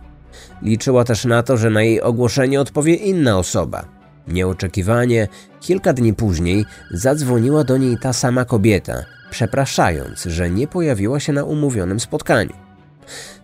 Liczyła 0.62 1.04
też 1.04 1.24
na 1.24 1.42
to, 1.42 1.56
że 1.56 1.70
na 1.70 1.82
jej 1.82 2.00
ogłoszenie 2.00 2.60
odpowie 2.60 2.94
inna 2.94 3.38
osoba. 3.38 4.01
Nieoczekiwanie, 4.28 5.28
kilka 5.60 5.92
dni 5.92 6.14
później 6.14 6.64
zadzwoniła 6.90 7.64
do 7.64 7.76
niej 7.76 7.98
ta 7.98 8.12
sama 8.12 8.44
kobieta, 8.44 9.04
przepraszając, 9.30 10.22
że 10.22 10.50
nie 10.50 10.66
pojawiła 10.66 11.20
się 11.20 11.32
na 11.32 11.44
umówionym 11.44 12.00
spotkaniu. 12.00 12.52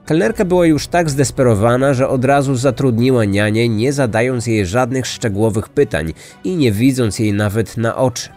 Kelnerka 0.06 0.44
była 0.44 0.66
już 0.66 0.86
tak 0.86 1.10
zdesperowana, 1.10 1.94
że 1.94 2.08
od 2.08 2.24
razu 2.24 2.56
zatrudniła 2.56 3.24
nianię, 3.24 3.68
nie 3.68 3.92
zadając 3.92 4.46
jej 4.46 4.66
żadnych 4.66 5.06
szczegółowych 5.06 5.68
pytań 5.68 6.12
i 6.44 6.56
nie 6.56 6.72
widząc 6.72 7.18
jej 7.18 7.32
nawet 7.32 7.76
na 7.76 7.96
oczy. 7.96 8.28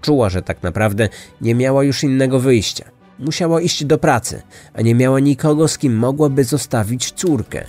Czuła, 0.00 0.28
że 0.28 0.42
tak 0.42 0.62
naprawdę 0.62 1.08
nie 1.40 1.54
miała 1.54 1.84
już 1.84 2.04
innego 2.04 2.40
wyjścia. 2.40 2.84
Musiała 3.18 3.60
iść 3.60 3.84
do 3.84 3.98
pracy, 3.98 4.42
a 4.74 4.82
nie 4.82 4.94
miała 4.94 5.20
nikogo, 5.20 5.68
z 5.68 5.78
kim 5.78 5.96
mogłaby 5.96 6.44
zostawić 6.44 7.12
córkę. 7.12 7.64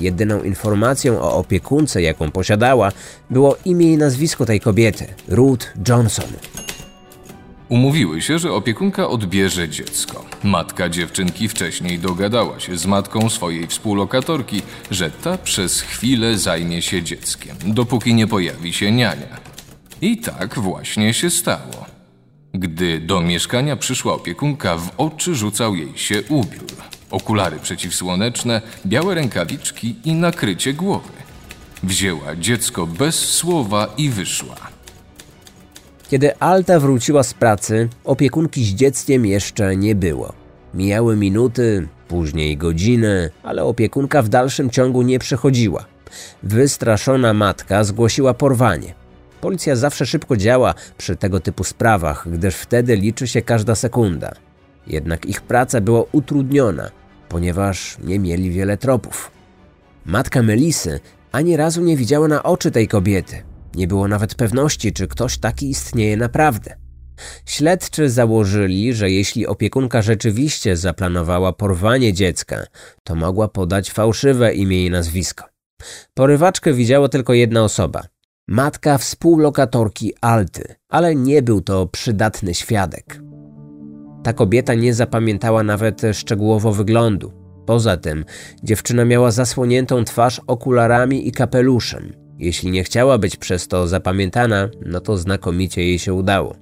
Jedyną 0.00 0.42
informacją 0.42 1.20
o 1.20 1.36
opiekunce, 1.36 2.02
jaką 2.02 2.30
posiadała, 2.30 2.92
było 3.30 3.56
imię 3.64 3.92
i 3.92 3.96
nazwisko 3.96 4.46
tej 4.46 4.60
kobiety 4.60 5.06
Ruth 5.28 5.66
Johnson. 5.88 6.28
Umówiły 7.68 8.22
się, 8.22 8.38
że 8.38 8.52
opiekunka 8.52 9.08
odbierze 9.08 9.68
dziecko. 9.68 10.24
Matka 10.44 10.88
dziewczynki 10.88 11.48
wcześniej 11.48 11.98
dogadała 11.98 12.60
się 12.60 12.76
z 12.76 12.86
matką 12.86 13.30
swojej 13.30 13.66
współlokatorki, 13.66 14.62
że 14.90 15.10
ta 15.10 15.38
przez 15.38 15.80
chwilę 15.80 16.38
zajmie 16.38 16.82
się 16.82 17.02
dzieckiem, 17.02 17.56
dopóki 17.66 18.14
nie 18.14 18.26
pojawi 18.26 18.72
się 18.72 18.92
niania. 18.92 19.40
I 20.00 20.18
tak 20.18 20.58
właśnie 20.58 21.14
się 21.14 21.30
stało. 21.30 21.86
Gdy 22.54 23.00
do 23.00 23.20
mieszkania 23.20 23.76
przyszła 23.76 24.14
opiekunka, 24.14 24.76
w 24.76 24.90
oczy 24.96 25.34
rzucał 25.34 25.74
jej 25.74 25.98
się 25.98 26.22
ubiór. 26.28 26.97
Okulary 27.10 27.58
przeciwsłoneczne, 27.58 28.62
białe 28.86 29.14
rękawiczki 29.14 29.96
i 30.04 30.14
nakrycie 30.14 30.72
głowy. 30.72 31.08
Wzięła 31.82 32.36
dziecko 32.36 32.86
bez 32.86 33.14
słowa 33.14 33.94
i 33.96 34.10
wyszła. 34.10 34.56
Kiedy 36.10 36.38
Alta 36.38 36.80
wróciła 36.80 37.22
z 37.22 37.34
pracy, 37.34 37.88
opiekunki 38.04 38.64
z 38.64 38.68
dzieckiem 38.68 39.26
jeszcze 39.26 39.76
nie 39.76 39.94
było. 39.94 40.32
Mijały 40.74 41.16
minuty, 41.16 41.88
później 42.08 42.56
godziny, 42.56 43.30
ale 43.42 43.64
opiekunka 43.64 44.22
w 44.22 44.28
dalszym 44.28 44.70
ciągu 44.70 45.02
nie 45.02 45.18
przychodziła. 45.18 45.84
Wystraszona 46.42 47.32
matka 47.32 47.84
zgłosiła 47.84 48.34
porwanie. 48.34 48.94
Policja 49.40 49.76
zawsze 49.76 50.06
szybko 50.06 50.36
działa 50.36 50.74
przy 50.98 51.16
tego 51.16 51.40
typu 51.40 51.64
sprawach, 51.64 52.28
gdyż 52.30 52.54
wtedy 52.54 52.96
liczy 52.96 53.26
się 53.28 53.42
każda 53.42 53.74
sekunda. 53.74 54.32
Jednak 54.86 55.26
ich 55.26 55.40
praca 55.40 55.80
była 55.80 56.02
utrudniona, 56.12 56.90
ponieważ 57.28 57.96
nie 58.04 58.18
mieli 58.18 58.50
wiele 58.50 58.76
tropów. 58.76 59.30
Matka 60.04 60.42
Melisy 60.42 61.00
ani 61.32 61.56
razu 61.56 61.82
nie 61.82 61.96
widziała 61.96 62.28
na 62.28 62.42
oczy 62.42 62.70
tej 62.70 62.88
kobiety. 62.88 63.42
Nie 63.74 63.86
było 63.86 64.08
nawet 64.08 64.34
pewności, 64.34 64.92
czy 64.92 65.08
ktoś 65.08 65.38
taki 65.38 65.70
istnieje 65.70 66.16
naprawdę. 66.16 66.76
Śledczy 67.46 68.10
założyli, 68.10 68.94
że 68.94 69.10
jeśli 69.10 69.46
opiekunka 69.46 70.02
rzeczywiście 70.02 70.76
zaplanowała 70.76 71.52
porwanie 71.52 72.12
dziecka, 72.12 72.64
to 73.04 73.14
mogła 73.14 73.48
podać 73.48 73.90
fałszywe 73.90 74.54
imię 74.54 74.86
i 74.86 74.90
nazwisko. 74.90 75.44
Porywaczkę 76.14 76.72
widziała 76.72 77.08
tylko 77.08 77.34
jedna 77.34 77.64
osoba 77.64 78.02
matka 78.48 78.98
współlokatorki 78.98 80.12
Alty, 80.20 80.74
ale 80.88 81.14
nie 81.14 81.42
był 81.42 81.60
to 81.60 81.86
przydatny 81.86 82.54
świadek. 82.54 83.20
Ta 84.22 84.32
kobieta 84.32 84.74
nie 84.74 84.94
zapamiętała 84.94 85.62
nawet 85.62 86.02
szczegółowo 86.12 86.72
wyglądu. 86.72 87.32
Poza 87.66 87.96
tym, 87.96 88.24
dziewczyna 88.62 89.04
miała 89.04 89.30
zasłoniętą 89.30 90.04
twarz 90.04 90.40
okularami 90.46 91.28
i 91.28 91.32
kapeluszem. 91.32 92.12
Jeśli 92.38 92.70
nie 92.70 92.84
chciała 92.84 93.18
być 93.18 93.36
przez 93.36 93.68
to 93.68 93.86
zapamiętana, 93.86 94.68
no 94.86 95.00
to 95.00 95.16
znakomicie 95.16 95.84
jej 95.84 95.98
się 95.98 96.14
udało. 96.14 96.54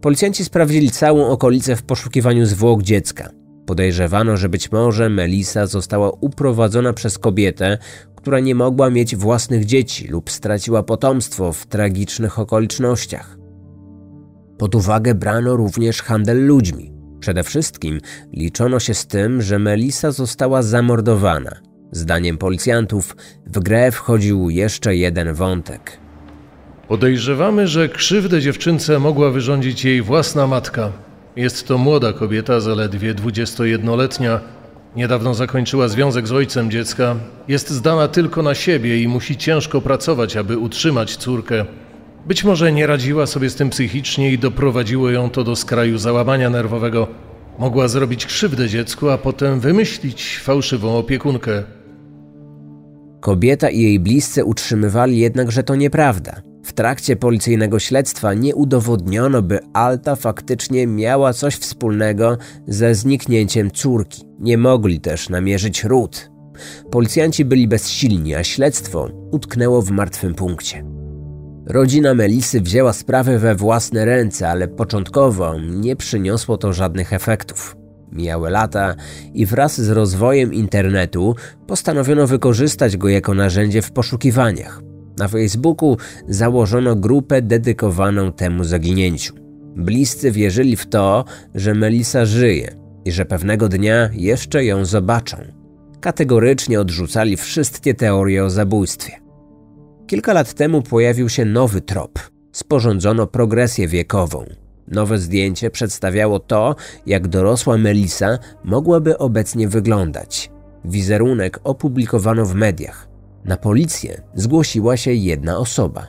Policjanci 0.00 0.44
sprawdzili 0.44 0.90
całą 0.90 1.26
okolicę 1.26 1.76
w 1.76 1.82
poszukiwaniu 1.82 2.46
zwłok 2.46 2.82
dziecka. 2.82 3.30
Podejrzewano, 3.66 4.36
że 4.36 4.48
być 4.48 4.72
może 4.72 5.08
Melisa 5.08 5.66
została 5.66 6.10
uprowadzona 6.10 6.92
przez 6.92 7.18
kobietę, 7.18 7.78
która 8.16 8.40
nie 8.40 8.54
mogła 8.54 8.90
mieć 8.90 9.16
własnych 9.16 9.64
dzieci 9.64 10.08
lub 10.08 10.30
straciła 10.30 10.82
potomstwo 10.82 11.52
w 11.52 11.66
tragicznych 11.66 12.38
okolicznościach. 12.38 13.45
Pod 14.58 14.74
uwagę 14.74 15.14
brano 15.14 15.56
również 15.56 16.02
handel 16.02 16.46
ludźmi. 16.46 16.92
Przede 17.20 17.42
wszystkim 17.42 18.00
liczono 18.32 18.80
się 18.80 18.94
z 18.94 19.06
tym, 19.06 19.42
że 19.42 19.58
Melisa 19.58 20.12
została 20.12 20.62
zamordowana. 20.62 21.50
Zdaniem 21.92 22.38
policjantów 22.38 23.16
w 23.46 23.58
grę 23.60 23.90
wchodził 23.92 24.50
jeszcze 24.50 24.96
jeden 24.96 25.34
wątek. 25.34 25.98
Podejrzewamy, 26.88 27.68
że 27.68 27.88
krzywdę 27.88 28.40
dziewczynce 28.40 28.98
mogła 28.98 29.30
wyrządzić 29.30 29.84
jej 29.84 30.02
własna 30.02 30.46
matka. 30.46 30.92
Jest 31.36 31.68
to 31.68 31.78
młoda 31.78 32.12
kobieta, 32.12 32.60
zaledwie 32.60 33.14
21-letnia. 33.14 34.40
Niedawno 34.96 35.34
zakończyła 35.34 35.88
związek 35.88 36.26
z 36.26 36.32
ojcem 36.32 36.70
dziecka. 36.70 37.16
Jest 37.48 37.70
zdana 37.70 38.08
tylko 38.08 38.42
na 38.42 38.54
siebie 38.54 39.02
i 39.02 39.08
musi 39.08 39.36
ciężko 39.36 39.80
pracować, 39.80 40.36
aby 40.36 40.58
utrzymać 40.58 41.16
córkę. 41.16 41.64
Być 42.26 42.44
może 42.44 42.72
nie 42.72 42.86
radziła 42.86 43.26
sobie 43.26 43.50
z 43.50 43.54
tym 43.54 43.70
psychicznie 43.70 44.32
i 44.32 44.38
doprowadziło 44.38 45.10
ją 45.10 45.30
to 45.30 45.44
do 45.44 45.56
skraju 45.56 45.98
załamania 45.98 46.50
nerwowego. 46.50 47.08
Mogła 47.58 47.88
zrobić 47.88 48.26
krzywdę 48.26 48.68
dziecku, 48.68 49.08
a 49.08 49.18
potem 49.18 49.60
wymyślić 49.60 50.38
fałszywą 50.38 50.98
opiekunkę. 50.98 51.62
Kobieta 53.20 53.70
i 53.70 53.80
jej 53.80 54.00
bliscy 54.00 54.44
utrzymywali 54.44 55.18
jednak, 55.18 55.52
że 55.52 55.62
to 55.62 55.74
nieprawda. 55.74 56.42
W 56.64 56.72
trakcie 56.72 57.16
policyjnego 57.16 57.78
śledztwa 57.78 58.34
nie 58.34 58.54
udowodniono, 58.54 59.42
by 59.42 59.58
Alta 59.72 60.16
faktycznie 60.16 60.86
miała 60.86 61.32
coś 61.32 61.54
wspólnego 61.54 62.38
ze 62.66 62.94
zniknięciem 62.94 63.70
córki. 63.70 64.22
Nie 64.38 64.58
mogli 64.58 65.00
też 65.00 65.28
namierzyć 65.28 65.84
ród. 65.84 66.30
Policjanci 66.90 67.44
byli 67.44 67.68
bezsilni, 67.68 68.34
a 68.34 68.44
śledztwo 68.44 69.08
utknęło 69.30 69.82
w 69.82 69.90
martwym 69.90 70.34
punkcie. 70.34 70.95
Rodzina 71.66 72.14
Melisy 72.14 72.60
wzięła 72.60 72.92
sprawę 72.92 73.38
we 73.38 73.54
własne 73.54 74.04
ręce, 74.04 74.48
ale 74.48 74.68
początkowo 74.68 75.54
nie 75.60 75.96
przyniosło 75.96 76.56
to 76.56 76.72
żadnych 76.72 77.12
efektów. 77.12 77.76
Mijały 78.12 78.50
lata 78.50 78.94
i 79.34 79.46
wraz 79.46 79.80
z 79.80 79.90
rozwojem 79.90 80.54
internetu 80.54 81.34
postanowiono 81.66 82.26
wykorzystać 82.26 82.96
go 82.96 83.08
jako 83.08 83.34
narzędzie 83.34 83.82
w 83.82 83.92
poszukiwaniach. 83.92 84.82
Na 85.18 85.28
Facebooku 85.28 85.96
założono 86.28 86.96
grupę 86.96 87.42
dedykowaną 87.42 88.32
temu 88.32 88.64
zaginięciu. 88.64 89.34
Bliscy 89.76 90.30
wierzyli 90.30 90.76
w 90.76 90.86
to, 90.86 91.24
że 91.54 91.74
Melisa 91.74 92.24
żyje 92.24 92.76
i 93.04 93.12
że 93.12 93.24
pewnego 93.24 93.68
dnia 93.68 94.10
jeszcze 94.12 94.64
ją 94.64 94.84
zobaczą. 94.84 95.36
Kategorycznie 96.00 96.80
odrzucali 96.80 97.36
wszystkie 97.36 97.94
teorie 97.94 98.44
o 98.44 98.50
zabójstwie. 98.50 99.25
Kilka 100.06 100.32
lat 100.32 100.54
temu 100.54 100.82
pojawił 100.82 101.28
się 101.28 101.44
nowy 101.44 101.80
trop. 101.80 102.18
Sporządzono 102.52 103.26
progresję 103.26 103.88
wiekową. 103.88 104.44
Nowe 104.88 105.18
zdjęcie 105.18 105.70
przedstawiało 105.70 106.38
to, 106.38 106.76
jak 107.06 107.28
dorosła 107.28 107.76
Melisa 107.76 108.38
mogłaby 108.64 109.18
obecnie 109.18 109.68
wyglądać. 109.68 110.50
Wizerunek 110.84 111.60
opublikowano 111.64 112.44
w 112.46 112.54
mediach. 112.54 113.08
Na 113.44 113.56
policję 113.56 114.22
zgłosiła 114.34 114.96
się 114.96 115.12
jedna 115.12 115.58
osoba. 115.58 116.06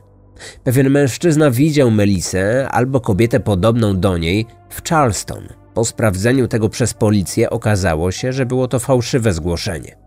Pewien 0.63 0.89
mężczyzna 0.89 1.51
widział 1.51 1.91
Melisę 1.91 2.69
albo 2.69 2.99
kobietę 2.99 3.39
podobną 3.39 3.99
do 3.99 4.17
niej 4.17 4.45
w 4.69 4.89
Charleston. 4.89 5.47
Po 5.73 5.85
sprawdzeniu 5.85 6.47
tego 6.47 6.69
przez 6.69 6.93
policję 6.93 7.49
okazało 7.49 8.11
się, 8.11 8.33
że 8.33 8.45
było 8.45 8.67
to 8.67 8.79
fałszywe 8.79 9.33
zgłoszenie. 9.33 10.06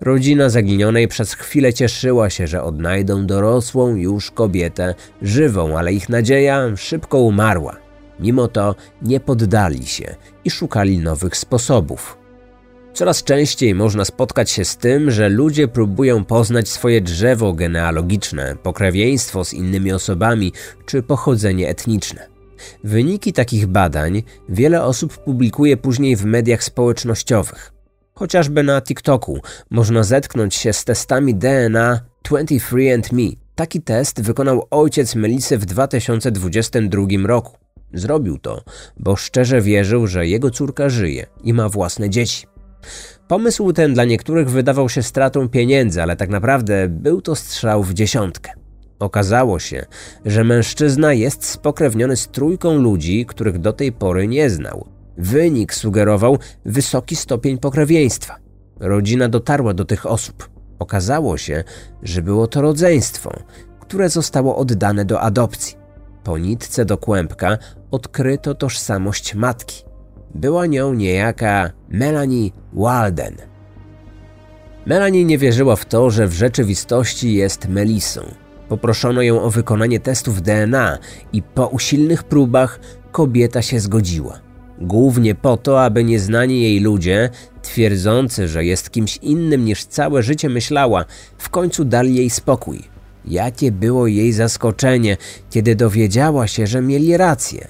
Rodzina 0.00 0.48
zaginionej 0.48 1.08
przez 1.08 1.34
chwilę 1.34 1.72
cieszyła 1.72 2.30
się, 2.30 2.46
że 2.46 2.62
odnajdą 2.62 3.26
dorosłą 3.26 3.94
już 3.94 4.30
kobietę, 4.30 4.94
żywą, 5.22 5.78
ale 5.78 5.92
ich 5.92 6.08
nadzieja 6.08 6.76
szybko 6.76 7.18
umarła. 7.18 7.76
Mimo 8.20 8.48
to 8.48 8.74
nie 9.02 9.20
poddali 9.20 9.86
się 9.86 10.14
i 10.44 10.50
szukali 10.50 10.98
nowych 10.98 11.36
sposobów. 11.36 12.18
Coraz 12.92 13.24
częściej 13.24 13.74
można 13.74 14.04
spotkać 14.04 14.50
się 14.50 14.64
z 14.64 14.76
tym, 14.76 15.10
że 15.10 15.28
ludzie 15.28 15.68
próbują 15.68 16.24
poznać 16.24 16.68
swoje 16.68 17.00
drzewo 17.00 17.52
genealogiczne, 17.52 18.56
pokrewieństwo 18.62 19.44
z 19.44 19.54
innymi 19.54 19.92
osobami 19.92 20.52
czy 20.86 21.02
pochodzenie 21.02 21.68
etniczne. 21.68 22.28
Wyniki 22.84 23.32
takich 23.32 23.66
badań 23.66 24.22
wiele 24.48 24.84
osób 24.84 25.18
publikuje 25.18 25.76
później 25.76 26.16
w 26.16 26.24
mediach 26.24 26.64
społecznościowych. 26.64 27.75
Chociażby 28.18 28.62
na 28.62 28.82
TikToku 28.82 29.40
można 29.70 30.02
zetknąć 30.02 30.54
się 30.54 30.72
z 30.72 30.84
testami 30.84 31.34
DNA 31.34 32.00
23andMe. 32.28 33.32
Taki 33.54 33.82
test 33.82 34.20
wykonał 34.20 34.66
ojciec 34.70 35.14
Melisy 35.14 35.58
w 35.58 35.64
2022 35.64 37.06
roku. 37.26 37.56
Zrobił 37.92 38.38
to, 38.38 38.62
bo 38.96 39.16
szczerze 39.16 39.60
wierzył, 39.60 40.06
że 40.06 40.26
jego 40.26 40.50
córka 40.50 40.88
żyje 40.88 41.26
i 41.44 41.52
ma 41.52 41.68
własne 41.68 42.10
dzieci. 42.10 42.46
Pomysł 43.28 43.72
ten 43.72 43.94
dla 43.94 44.04
niektórych 44.04 44.50
wydawał 44.50 44.88
się 44.88 45.02
stratą 45.02 45.48
pieniędzy, 45.48 46.02
ale 46.02 46.16
tak 46.16 46.28
naprawdę 46.28 46.88
był 46.88 47.22
to 47.22 47.36
strzał 47.36 47.82
w 47.82 47.94
dziesiątkę. 47.94 48.52
Okazało 48.98 49.58
się, 49.58 49.86
że 50.24 50.44
mężczyzna 50.44 51.12
jest 51.12 51.44
spokrewniony 51.44 52.16
z 52.16 52.28
trójką 52.28 52.74
ludzi, 52.74 53.26
których 53.26 53.58
do 53.58 53.72
tej 53.72 53.92
pory 53.92 54.28
nie 54.28 54.50
znał. 54.50 54.95
Wynik 55.18 55.74
sugerował 55.74 56.38
wysoki 56.64 57.16
stopień 57.16 57.58
pokrewieństwa. 57.58 58.36
Rodzina 58.80 59.28
dotarła 59.28 59.74
do 59.74 59.84
tych 59.84 60.06
osób. 60.06 60.50
Okazało 60.78 61.38
się, 61.38 61.64
że 62.02 62.22
było 62.22 62.46
to 62.46 62.60
rodzeństwo, 62.60 63.30
które 63.80 64.08
zostało 64.08 64.56
oddane 64.56 65.04
do 65.04 65.20
adopcji. 65.20 65.76
Po 66.24 66.38
nitce 66.38 66.84
do 66.84 66.98
kłębka 66.98 67.58
odkryto 67.90 68.54
tożsamość 68.54 69.34
matki. 69.34 69.84
Była 70.34 70.66
nią 70.66 70.94
niejaka 70.94 71.70
Melanie 71.88 72.50
Walden. 72.72 73.36
Melanie 74.86 75.24
nie 75.24 75.38
wierzyła 75.38 75.76
w 75.76 75.84
to, 75.84 76.10
że 76.10 76.26
w 76.26 76.32
rzeczywistości 76.32 77.34
jest 77.34 77.68
Melisą. 77.68 78.20
Poproszono 78.68 79.22
ją 79.22 79.42
o 79.42 79.50
wykonanie 79.50 80.00
testów 80.00 80.42
DNA 80.42 80.98
i 81.32 81.42
po 81.42 81.66
usilnych 81.66 82.24
próbach 82.24 82.80
kobieta 83.12 83.62
się 83.62 83.80
zgodziła. 83.80 84.45
Głównie 84.80 85.34
po 85.34 85.56
to, 85.56 85.84
aby 85.84 86.04
nieznani 86.04 86.62
jej 86.62 86.80
ludzie, 86.80 87.30
twierdzący, 87.62 88.48
że 88.48 88.64
jest 88.64 88.90
kimś 88.90 89.16
innym 89.16 89.64
niż 89.64 89.84
całe 89.84 90.22
życie 90.22 90.48
myślała, 90.48 91.04
w 91.38 91.50
końcu 91.50 91.84
dali 91.84 92.14
jej 92.14 92.30
spokój. 92.30 92.82
Jakie 93.24 93.72
było 93.72 94.06
jej 94.06 94.32
zaskoczenie, 94.32 95.16
kiedy 95.50 95.74
dowiedziała 95.74 96.46
się, 96.46 96.66
że 96.66 96.82
mieli 96.82 97.16
rację. 97.16 97.68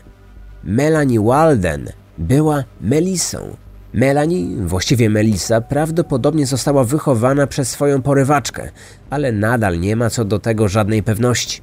Melanie 0.65 1.21
Walden 1.21 1.93
była 2.19 2.65
Melisą. 2.81 3.57
Melanie, 3.95 4.67
właściwie 4.67 5.11
Melisa, 5.11 5.61
prawdopodobnie 5.61 6.47
została 6.47 6.85
wychowana 6.85 7.47
przez 7.47 7.69
swoją 7.69 8.03
porywaczkę, 8.03 8.71
ale 9.11 9.33
nadal 9.33 9.81
nie 9.81 9.97
ma 9.97 10.11
co 10.11 10.25
do 10.25 10.39
tego 10.39 10.69
żadnej 10.69 11.03
pewności. 11.03 11.61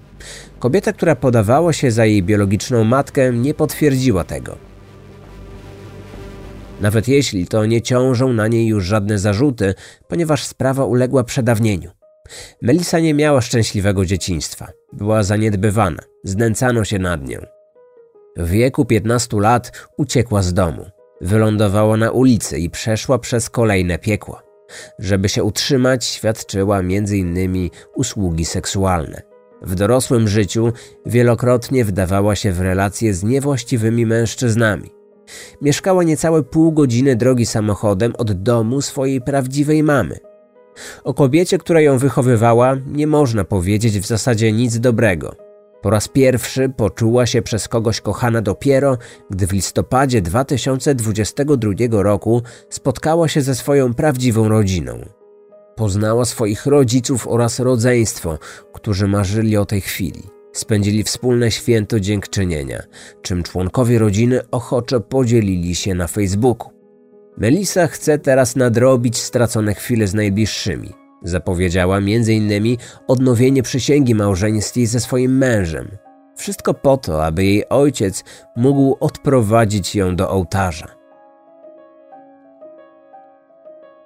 Kobieta, 0.59 0.93
która 0.93 1.15
podawała 1.15 1.73
się 1.73 1.91
za 1.91 2.05
jej 2.05 2.23
biologiczną 2.23 2.83
matkę, 2.83 3.33
nie 3.33 3.53
potwierdziła 3.53 4.23
tego. 4.23 4.72
Nawet 6.81 7.07
jeśli 7.07 7.47
to 7.47 7.65
nie 7.65 7.81
ciążą 7.81 8.33
na 8.33 8.47
niej 8.47 8.67
już 8.67 8.85
żadne 8.85 9.19
zarzuty, 9.19 9.73
ponieważ 10.07 10.43
sprawa 10.43 10.85
uległa 10.85 11.23
przedawnieniu. 11.23 11.91
Melisa 12.61 12.99
nie 12.99 13.13
miała 13.13 13.41
szczęśliwego 13.41 14.05
dzieciństwa. 14.05 14.67
Była 14.93 15.23
zaniedbywana, 15.23 16.03
znęcano 16.23 16.85
się 16.85 16.99
nad 16.99 17.27
nią. 17.27 17.39
W 18.37 18.49
wieku 18.49 18.85
15 18.85 19.37
lat 19.39 19.87
uciekła 19.97 20.41
z 20.41 20.53
domu. 20.53 20.85
Wylądowała 21.21 21.97
na 21.97 22.11
ulicy 22.11 22.59
i 22.59 22.69
przeszła 22.69 23.19
przez 23.19 23.49
kolejne 23.49 23.99
piekła. 23.99 24.43
Żeby 24.99 25.29
się 25.29 25.43
utrzymać, 25.43 26.05
świadczyła 26.05 26.79
m.in. 26.79 27.69
usługi 27.95 28.45
seksualne. 28.45 29.21
W 29.61 29.75
dorosłym 29.75 30.27
życiu 30.27 30.73
wielokrotnie 31.05 31.85
wdawała 31.85 32.35
się 32.35 32.51
w 32.51 32.61
relacje 32.61 33.13
z 33.13 33.23
niewłaściwymi 33.23 34.05
mężczyznami. 34.05 35.02
Mieszkała 35.61 36.03
niecałe 36.03 36.43
pół 36.43 36.71
godziny 36.71 37.15
drogi 37.15 37.45
samochodem 37.45 38.13
od 38.17 38.31
domu 38.31 38.81
swojej 38.81 39.21
prawdziwej 39.21 39.83
mamy. 39.83 40.19
O 41.03 41.13
kobiecie, 41.13 41.57
która 41.57 41.81
ją 41.81 41.97
wychowywała, 41.97 42.75
nie 42.87 43.07
można 43.07 43.43
powiedzieć 43.43 43.99
w 43.99 44.05
zasadzie 44.05 44.51
nic 44.51 44.79
dobrego. 44.79 45.35
Po 45.81 45.89
raz 45.89 46.07
pierwszy 46.07 46.69
poczuła 46.69 47.25
się 47.25 47.41
przez 47.41 47.67
kogoś 47.67 48.01
kochana 48.01 48.41
dopiero, 48.41 48.97
gdy 49.29 49.47
w 49.47 49.53
listopadzie 49.53 50.21
2022 50.21 51.71
roku 51.91 52.41
spotkała 52.69 53.27
się 53.27 53.41
ze 53.41 53.55
swoją 53.55 53.93
prawdziwą 53.93 54.49
rodziną. 54.49 54.99
Poznała 55.75 56.25
swoich 56.25 56.65
rodziców 56.65 57.27
oraz 57.27 57.59
rodzeństwo, 57.59 58.39
którzy 58.73 59.07
marzyli 59.07 59.57
o 59.57 59.65
tej 59.65 59.81
chwili. 59.81 60.23
Spędzili 60.53 61.03
wspólne 61.03 61.51
święto 61.51 61.99
dziękczynienia, 61.99 62.83
czym 63.21 63.43
członkowie 63.43 63.99
rodziny 63.99 64.49
ochoczo 64.51 64.99
podzielili 65.01 65.75
się 65.75 65.93
na 65.93 66.07
Facebooku. 66.07 66.69
Melisa 67.37 67.87
chce 67.87 68.19
teraz 68.19 68.55
nadrobić 68.55 69.17
stracone 69.17 69.73
chwile 69.73 70.07
z 70.07 70.13
najbliższymi. 70.13 70.89
Zapowiedziała 71.23 71.97
m.in. 71.97 72.77
odnowienie 73.07 73.63
przysięgi 73.63 74.15
małżeńskiej 74.15 74.85
ze 74.85 74.99
swoim 74.99 75.37
mężem. 75.37 75.87
Wszystko 76.35 76.73
po 76.73 76.97
to, 76.97 77.25
aby 77.25 77.45
jej 77.45 77.69
ojciec 77.69 78.23
mógł 78.55 78.97
odprowadzić 78.99 79.95
ją 79.95 80.15
do 80.15 80.29
ołtarza. 80.29 80.87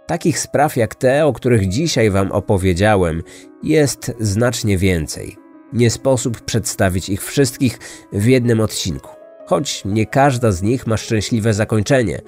Takich 0.05 0.39
spraw 0.39 0.77
jak 0.77 0.95
te, 0.95 1.25
o 1.25 1.33
których 1.33 1.67
dzisiaj 1.67 2.09
Wam 2.09 2.31
opowiedziałem, 2.31 3.23
jest 3.63 4.13
znacznie 4.19 4.77
więcej. 4.77 5.46
Nie 5.77 5.91
sposób 5.91 6.41
przedstawić 6.41 7.09
ich 7.09 7.23
wszystkich 7.23 7.79
w 8.13 8.25
jednym 8.25 8.59
odcinku. 8.59 9.09
Choć 9.45 9.85
nie 9.85 10.05
każda 10.05 10.51
z 10.51 10.61
nich 10.61 10.87
ma 10.87 10.97
szczęśliwe 10.97 11.53
zakończenie, 11.53 12.21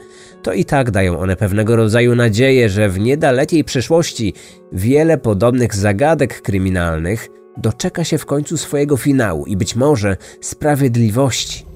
to 0.44 0.54
i 0.54 0.66
tak 0.66 0.92
dają 0.92 1.20
one 1.20 1.36
pewnego 1.36 1.76
rodzaju 1.76 2.16
nadzieję, 2.16 2.70
że 2.70 2.90
w 2.90 3.00
niedalekiej 3.00 3.64
przyszłości 3.64 4.34
wiele 4.72 5.18
podobnych 5.18 5.76
zagadek 5.76 6.42
kryminalnych 6.42 7.28
doczeka 7.58 8.04
się 8.04 8.18
w 8.18 8.26
końcu 8.26 8.58
swojego 8.58 8.98
finału 8.98 9.46
i 9.46 9.58
być 9.58 9.76
może 9.76 10.18
sprawiedliwości. 10.42 11.69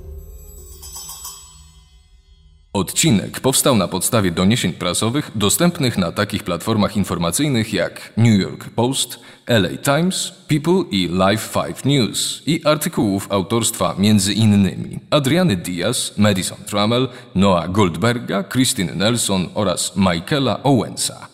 Odcinek 2.73 3.39
powstał 3.39 3.75
na 3.75 3.87
podstawie 3.87 4.31
doniesień 4.31 4.73
prasowych 4.73 5.31
dostępnych 5.35 5.97
na 5.97 6.11
takich 6.11 6.43
platformach 6.43 6.97
informacyjnych 6.97 7.73
jak 7.73 8.13
New 8.17 8.41
York 8.41 8.69
Post, 8.69 9.19
LA 9.47 9.77
Times, 9.83 10.33
People 10.47 10.83
i 10.91 11.07
Live 11.07 11.53
5 11.53 11.83
News 11.85 12.43
i 12.45 12.65
artykułów 12.65 13.31
autorstwa 13.31 13.95
m.in. 13.97 14.99
Adriany 15.09 15.55
Diaz, 15.55 16.13
Madison 16.17 16.57
Trammell, 16.65 17.07
Noah 17.35 17.71
Goldberga, 17.71 18.43
Christine 18.43 18.95
Nelson 18.95 19.49
oraz 19.53 19.95
Michaela 19.95 20.63
Owensa. 20.63 21.32